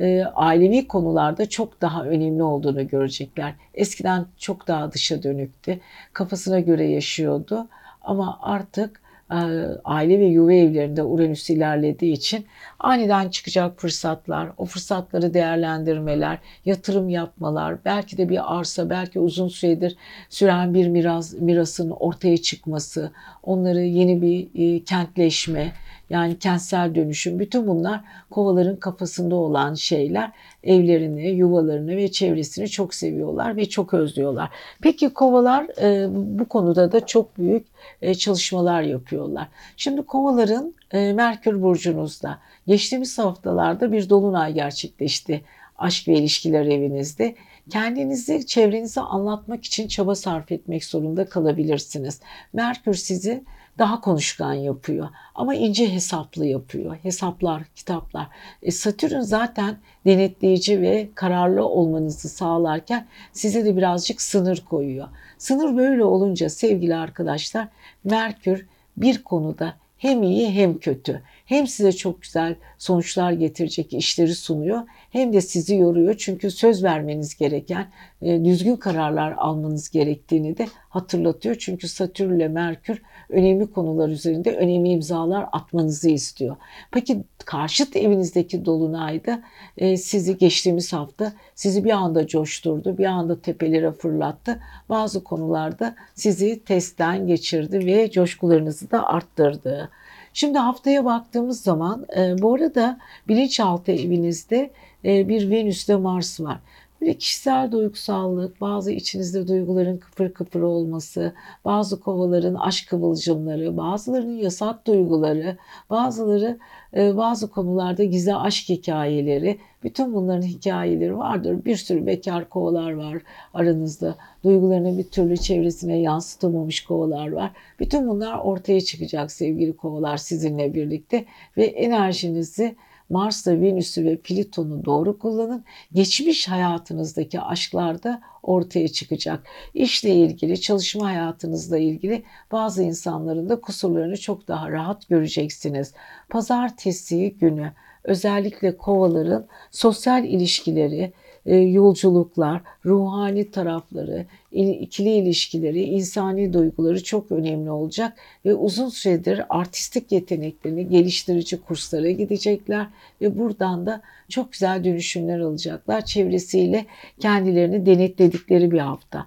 [0.00, 3.54] e, ailevi konularda çok daha önemli olduğunu görecekler.
[3.74, 5.80] Eskiden çok daha dışa dönüktü.
[6.12, 7.68] Kafasına göre yaşıyordu.
[8.02, 9.00] Ama artık
[9.30, 9.36] e,
[9.84, 12.46] aile ve yuva evlerinde Uranüs ilerlediği için
[12.78, 19.96] aniden çıkacak fırsatlar, o fırsatları değerlendirmeler, yatırım yapmalar, belki de bir arsa, belki uzun süredir
[20.28, 25.72] süren bir miras, mirasın ortaya çıkması, onları yeni bir e, kentleşme,
[26.10, 28.00] yani kentsel dönüşüm bütün bunlar
[28.30, 30.32] kovaların kafasında olan şeyler.
[30.64, 34.50] Evlerini, yuvalarını ve çevresini çok seviyorlar ve çok özlüyorlar.
[34.82, 37.66] Peki kovalar e, bu konuda da çok büyük
[38.02, 39.48] e, çalışmalar yapıyorlar.
[39.76, 45.42] Şimdi kovaların e, Merkür burcunuzda geçtiğimiz haftalarda bir dolunay gerçekleşti
[45.78, 47.34] aşk ve ilişkiler evinizde
[47.70, 52.20] kendinizi çevrenize anlatmak için çaba sarf etmek zorunda kalabilirsiniz.
[52.52, 53.44] Merkür sizi
[53.78, 55.08] daha konuşkan yapıyor.
[55.34, 56.96] Ama ince hesaplı yapıyor.
[57.02, 58.26] Hesaplar, kitaplar.
[58.62, 65.08] E, Satürn zaten denetleyici ve kararlı olmanızı sağlarken size de birazcık sınır koyuyor.
[65.38, 67.68] Sınır böyle olunca sevgili arkadaşlar
[68.04, 68.66] Merkür
[68.96, 71.22] bir konuda hem iyi hem kötü.
[71.46, 76.14] Hem size çok güzel sonuçlar getirecek işleri sunuyor hem de sizi yoruyor.
[76.18, 77.86] Çünkü söz vermeniz gereken,
[78.22, 81.56] e, düzgün kararlar almanız gerektiğini de hatırlatıyor.
[81.58, 86.56] Çünkü Satürn ile Merkür önemli konular üzerinde önemli imzalar atmanızı istiyor.
[86.92, 89.42] Peki karşıt evinizdeki dolunayda
[89.78, 94.60] e, sizi geçtiğimiz hafta sizi bir anda coşturdu, bir anda tepelere fırlattı.
[94.88, 99.90] Bazı konularda sizi testten geçirdi ve coşkularınızı da arttırdı.
[100.36, 104.70] Şimdi haftaya baktığımız zaman e, bu arada bilinçaltı evinizde
[105.04, 106.58] e, bir Venüs'te Mars var.
[107.00, 111.32] Böyle kişisel duygusallık, bazı içinizde duyguların kıpır kıpır olması,
[111.64, 115.56] bazı kovaların aşk kıvılcımları, bazılarının yasak duyguları,
[115.90, 116.58] bazıları
[116.96, 121.64] e, bazı konularda gizli aşk hikayeleri, bütün bunların hikayeleri vardır.
[121.64, 123.22] Bir sürü bekar kovalar var
[123.54, 124.14] aranızda.
[124.44, 127.50] Duygularını bir türlü çevresine yansıtamamış kovalar var.
[127.80, 131.24] Bütün bunlar ortaya çıkacak sevgili kovalar sizinle birlikte
[131.56, 132.76] ve enerjinizi
[133.08, 135.64] Mars'la Venüs'ü ve Plüton'u doğru kullanın.
[135.92, 139.46] Geçmiş hayatınızdaki aşklar da ortaya çıkacak.
[139.74, 145.94] İşle ilgili, çalışma hayatınızla ilgili bazı insanların da kusurlarını çok daha rahat göreceksiniz.
[146.28, 147.72] Pazartesi günü
[148.04, 151.12] özellikle kovaların sosyal ilişkileri,
[151.54, 158.12] yolculuklar, ruhani tarafları, ikili ilişkileri, insani duyguları çok önemli olacak
[158.44, 162.86] ve uzun süredir artistik yeteneklerini geliştirici kurslara gidecekler
[163.20, 166.04] ve buradan da çok güzel dönüşümler alacaklar.
[166.04, 166.86] Çevresiyle
[167.20, 169.26] kendilerini denetledikleri bir hafta.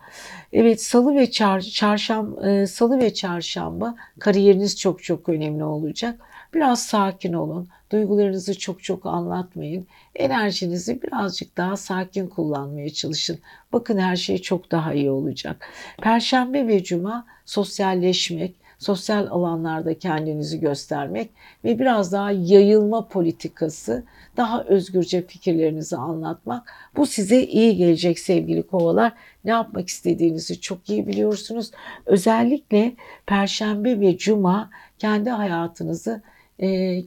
[0.53, 6.28] Evet salı ve çar, çarşamba, e, salı ve çarşamba kariyeriniz çok çok önemli olacak.
[6.54, 7.68] Biraz sakin olun.
[7.91, 9.88] Duygularınızı çok çok anlatmayın.
[10.16, 13.39] Enerjinizi birazcık daha sakin kullanmaya çalışın.
[13.74, 15.70] Bakın her şey çok daha iyi olacak.
[16.02, 21.30] Perşembe ve cuma sosyalleşmek, sosyal alanlarda kendinizi göstermek
[21.64, 24.04] ve biraz daha yayılma politikası,
[24.38, 26.74] daha özgürce fikirlerinizi anlatmak.
[26.95, 29.14] Bu size iyi gelecek sevgili kovalar.
[29.45, 31.72] Ne yapmak istediğinizi çok iyi biliyorsunuz.
[32.06, 32.93] Özellikle
[33.26, 34.70] perşembe ve cuma
[35.00, 36.22] kendi hayatınızı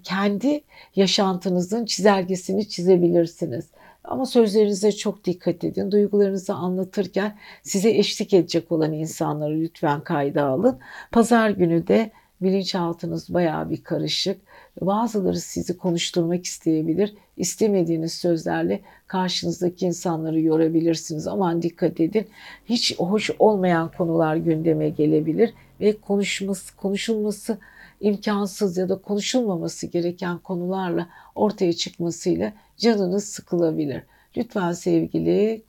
[0.05, 0.64] kendi
[0.96, 3.64] yaşantınızın çizelgesini çizebilirsiniz.
[4.05, 5.90] Ama sözlerinize çok dikkat edin.
[5.90, 10.78] Duygularınızı anlatırken size eşlik edecek olan insanları lütfen kayda alın.
[11.12, 14.40] Pazar günü de bilinçaltınız bayağı bir karışık.
[14.80, 17.14] Bazıları sizi konuşturmak isteyebilir.
[17.36, 21.26] İstemediğiniz sözlerle karşınızdaki insanları yorabilirsiniz.
[21.26, 22.26] Aman dikkat edin.
[22.64, 27.59] Hiç hoş olmayan konular gündeme gelebilir ve konuşması, konuşulması
[28.03, 34.03] imkansız ya da konuşulmaması gereken konularla ortaya çıkmasıyla canınız sıkılabilir.
[34.36, 35.62] Lütfen sevgili e,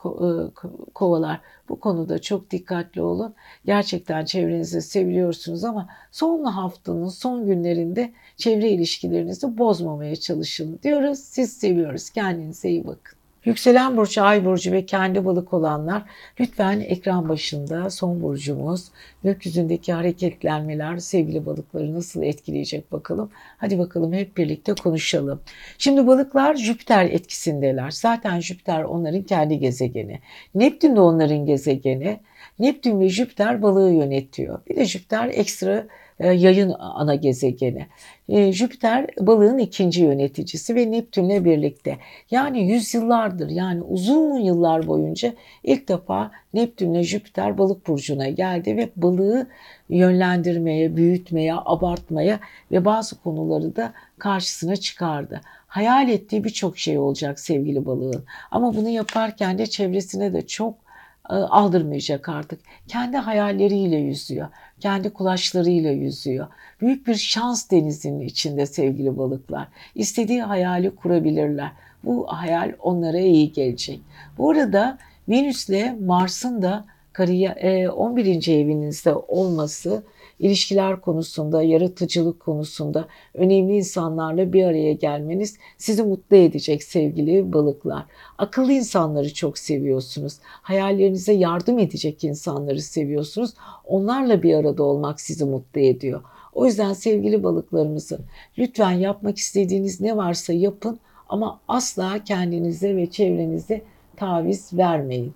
[0.94, 3.34] kovalar bu konuda çok dikkatli olun.
[3.66, 11.20] Gerçekten çevrenizi seviliyorsunuz ama son haftanın son günlerinde çevre ilişkilerinizi bozmamaya çalışın diyoruz.
[11.20, 12.10] Siz seviyoruz.
[12.10, 13.23] Kendinize iyi bakın.
[13.46, 16.04] Yükselen burcu, ay burcu ve kendi balık olanlar
[16.40, 18.92] lütfen ekran başında son burcumuz,
[19.24, 23.30] gökyüzündeki hareketlenmeler sevgili balıkları nasıl etkileyecek bakalım.
[23.58, 25.42] Hadi bakalım hep birlikte konuşalım.
[25.78, 27.92] Şimdi balıklar Jüpiter etkisindeler.
[27.92, 30.20] Zaten Jüpiter onların kendi gezegeni.
[30.56, 32.20] Neptün de onların gezegeni.
[32.60, 34.60] Neptün ve Jüpiter balığı yönetiyor.
[34.70, 35.86] Bir de Jüpiter ekstra
[36.20, 37.88] yayın ana gezegeni.
[38.30, 41.98] E, Jüpiter balığın ikinci yöneticisi ve Neptünle birlikte.
[42.32, 45.34] Yani yüzyıllardır yani uzun yıllar boyunca
[45.64, 49.48] ilk defa Neptünle Jüpiter balık burcuna geldi ve balığı
[49.90, 52.40] yönlendirmeye, büyütmeye, abartmaya
[52.72, 55.42] ve bazı konuları da karşısına çıkardı.
[55.68, 58.24] Hayal ettiği birçok şey olacak sevgili balığın.
[58.52, 60.83] Ama bunu yaparken de çevresine de çok e,
[61.30, 62.60] aldırmayacak artık.
[62.88, 64.48] Kendi hayalleriyle yüzüyor.
[64.80, 66.48] Kendi kulaçlarıyla yüzüyor.
[66.82, 69.68] Büyük bir şans denizinin içinde sevgili balıklar.
[69.96, 71.72] İstediği hayali kurabilirler.
[72.04, 74.02] Bu hayal onlara iyi gelecek.
[74.38, 74.98] Bu arada
[75.30, 76.86] Venüs'le Mars'ın da
[77.20, 78.48] 11.
[78.48, 80.04] E, evinizde olması
[80.44, 88.06] ilişkiler konusunda, yaratıcılık konusunda önemli insanlarla bir araya gelmeniz sizi mutlu edecek sevgili balıklar.
[88.38, 90.40] Akıllı insanları çok seviyorsunuz.
[90.42, 93.54] Hayallerinize yardım edecek insanları seviyorsunuz.
[93.86, 96.22] Onlarla bir arada olmak sizi mutlu ediyor.
[96.54, 98.20] O yüzden sevgili balıklarımızın
[98.58, 103.82] lütfen yapmak istediğiniz ne varsa yapın ama asla kendinize ve çevrenize
[104.18, 105.34] taviz vermeyin.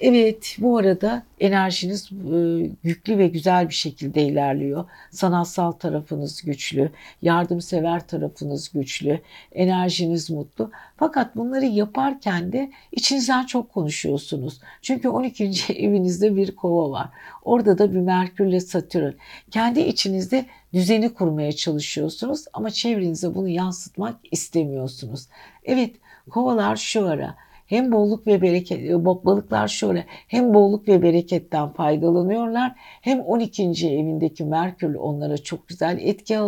[0.00, 2.36] Evet bu arada enerjiniz e,
[2.82, 4.84] yüklü ve güzel bir şekilde ilerliyor.
[5.10, 6.90] Sanatsal tarafınız güçlü,
[7.22, 9.20] yardımsever tarafınız güçlü,
[9.52, 10.70] enerjiniz mutlu.
[10.96, 14.60] Fakat bunları yaparken de içinizden çok konuşuyorsunuz.
[14.82, 15.50] Çünkü 12.
[15.74, 17.08] evinizde bir kova var.
[17.44, 19.12] Orada da bir Merkürle Satürn.
[19.50, 25.26] Kendi içinizde düzeni kurmaya çalışıyorsunuz ama çevrenize bunu yansıtmak istemiyorsunuz.
[25.64, 25.96] Evet
[26.30, 32.72] kovalar şu ara hem bolluk ve bereket e, balıklar şöyle hem bolluk ve bereketten faydalanıyorlar
[32.76, 33.62] hem 12.
[33.88, 36.38] evindeki Merkür onlara çok güzel etki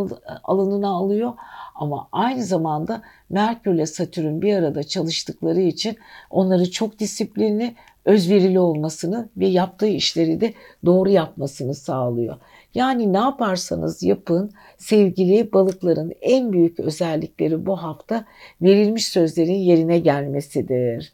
[0.44, 1.32] alanına alıyor
[1.74, 5.96] ama aynı zamanda Merkür ile Satürn bir arada çalıştıkları için
[6.30, 10.54] onları çok disiplinli, özverili olmasını ve yaptığı işleri de
[10.84, 12.36] doğru yapmasını sağlıyor.
[12.77, 18.24] Yani ne yaparsanız yapın sevgili balıkların en büyük özellikleri bu hafta
[18.62, 21.12] verilmiş sözlerin yerine gelmesidir.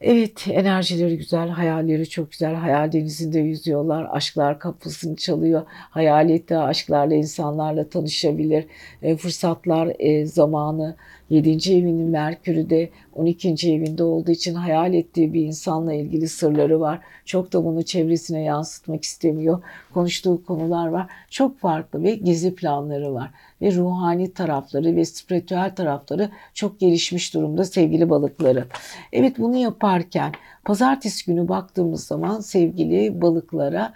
[0.00, 2.54] Evet enerjileri güzel, hayalleri çok güzel.
[2.54, 4.06] Hayal denizinde yüzüyorlar.
[4.10, 5.62] Aşklar kapısını çalıyor.
[5.68, 8.66] Hayal ettiği aşklarla insanlarla tanışabilir.
[9.02, 10.96] E, fırsatlar e, zamanı
[11.32, 11.72] 7.
[11.72, 13.72] evinin Merkür'ü de 12.
[13.72, 17.00] evinde olduğu için hayal ettiği bir insanla ilgili sırları var.
[17.24, 19.62] Çok da bunu çevresine yansıtmak istemiyor.
[19.94, 21.06] Konuştuğu konular var.
[21.30, 23.30] Çok farklı ve gizli planları var.
[23.62, 28.64] Ve ruhani tarafları ve spiritüel tarafları çok gelişmiş durumda sevgili balıkları.
[29.12, 30.32] Evet bunu yaparken
[30.64, 33.94] pazartesi günü baktığımız zaman sevgili balıklara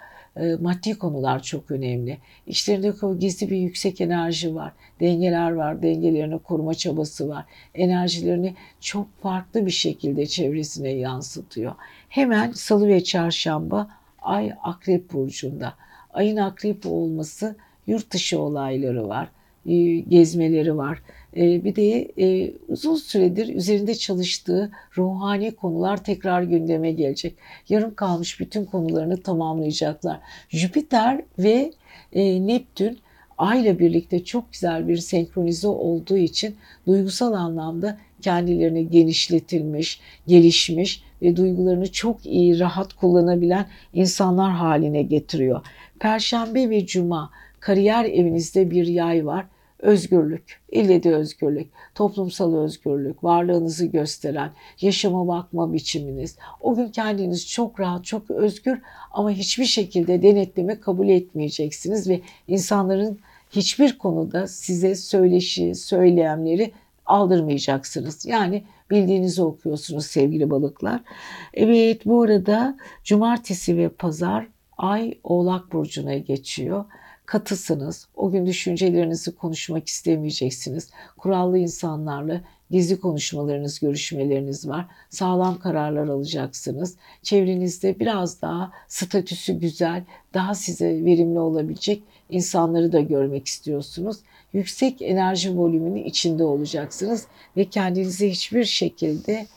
[0.61, 2.17] maddi konular çok önemli.
[2.47, 4.73] İşlerinde o gizli bir yüksek enerji var.
[4.99, 5.81] Dengeler var.
[5.81, 7.45] Dengelerini koruma çabası var.
[7.75, 11.75] Enerjilerini çok farklı bir şekilde çevresine yansıtıyor.
[12.09, 13.89] Hemen salı ve çarşamba
[14.21, 15.73] Ay Akrep Burcu'nda.
[16.13, 17.55] Ayın Akrep olması
[17.87, 19.29] yurt dışı olayları var,
[19.65, 21.01] e, gezmeleri var.
[21.37, 27.35] E, bir de e, uzun süredir üzerinde çalıştığı ruhani konular tekrar gündeme gelecek.
[27.69, 30.19] Yarım kalmış bütün konularını tamamlayacaklar.
[30.49, 31.71] Jüpiter ve
[32.15, 32.99] Neptün
[33.37, 36.55] Ay ile birlikte çok güzel bir senkronize olduğu için
[36.87, 45.61] duygusal anlamda kendilerini genişletilmiş, gelişmiş ve duygularını çok iyi, rahat kullanabilen insanlar haline getiriyor.
[45.99, 49.45] Perşembe ve Cuma kariyer evinizde bir yay var.
[49.79, 54.51] Özgürlük, ille de özgürlük, toplumsal özgürlük, varlığınızı gösteren,
[54.81, 56.37] yaşama bakma biçiminiz.
[56.61, 63.19] O gün kendiniz çok rahat, çok özgür ama hiçbir şekilde denetleme kabul etmeyeceksiniz ve insanların
[63.51, 66.71] hiçbir konuda size söyleşi, söyleyemleri
[67.05, 68.25] aldırmayacaksınız.
[68.25, 71.01] Yani bildiğinizi okuyorsunuz sevgili balıklar.
[71.53, 74.47] Evet bu arada cumartesi ve pazar
[74.77, 76.85] ay oğlak burcuna geçiyor
[77.27, 78.07] katısınız.
[78.15, 80.89] O gün düşüncelerinizi konuşmak istemeyeceksiniz.
[81.17, 84.85] Kurallı insanlarla gizli konuşmalarınız, görüşmeleriniz var.
[85.09, 86.95] Sağlam kararlar alacaksınız.
[87.23, 90.03] Çevrenizde biraz daha statüsü güzel,
[90.33, 94.17] daha size verimli olabilecek insanları da görmek istiyorsunuz.
[94.53, 97.25] Yüksek enerji volümünün içinde olacaksınız
[97.57, 99.47] ve kendinizi hiçbir şekilde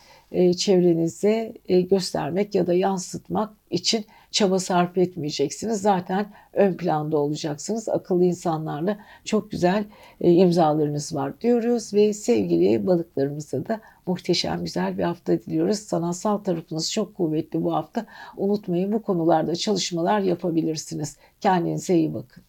[0.53, 5.81] çevrenize e, göstermek ya da yansıtmak için çaba sarf etmeyeceksiniz.
[5.81, 7.89] Zaten ön planda olacaksınız.
[7.89, 9.85] Akıllı insanlarla çok güzel
[10.21, 15.79] e, imzalarınız var diyoruz ve sevgili balıklarımıza da muhteşem güzel bir hafta diliyoruz.
[15.79, 18.05] Sanatsal tarafınız çok kuvvetli bu hafta.
[18.37, 21.17] Unutmayın bu konularda çalışmalar yapabilirsiniz.
[21.41, 22.43] Kendinize iyi bakın.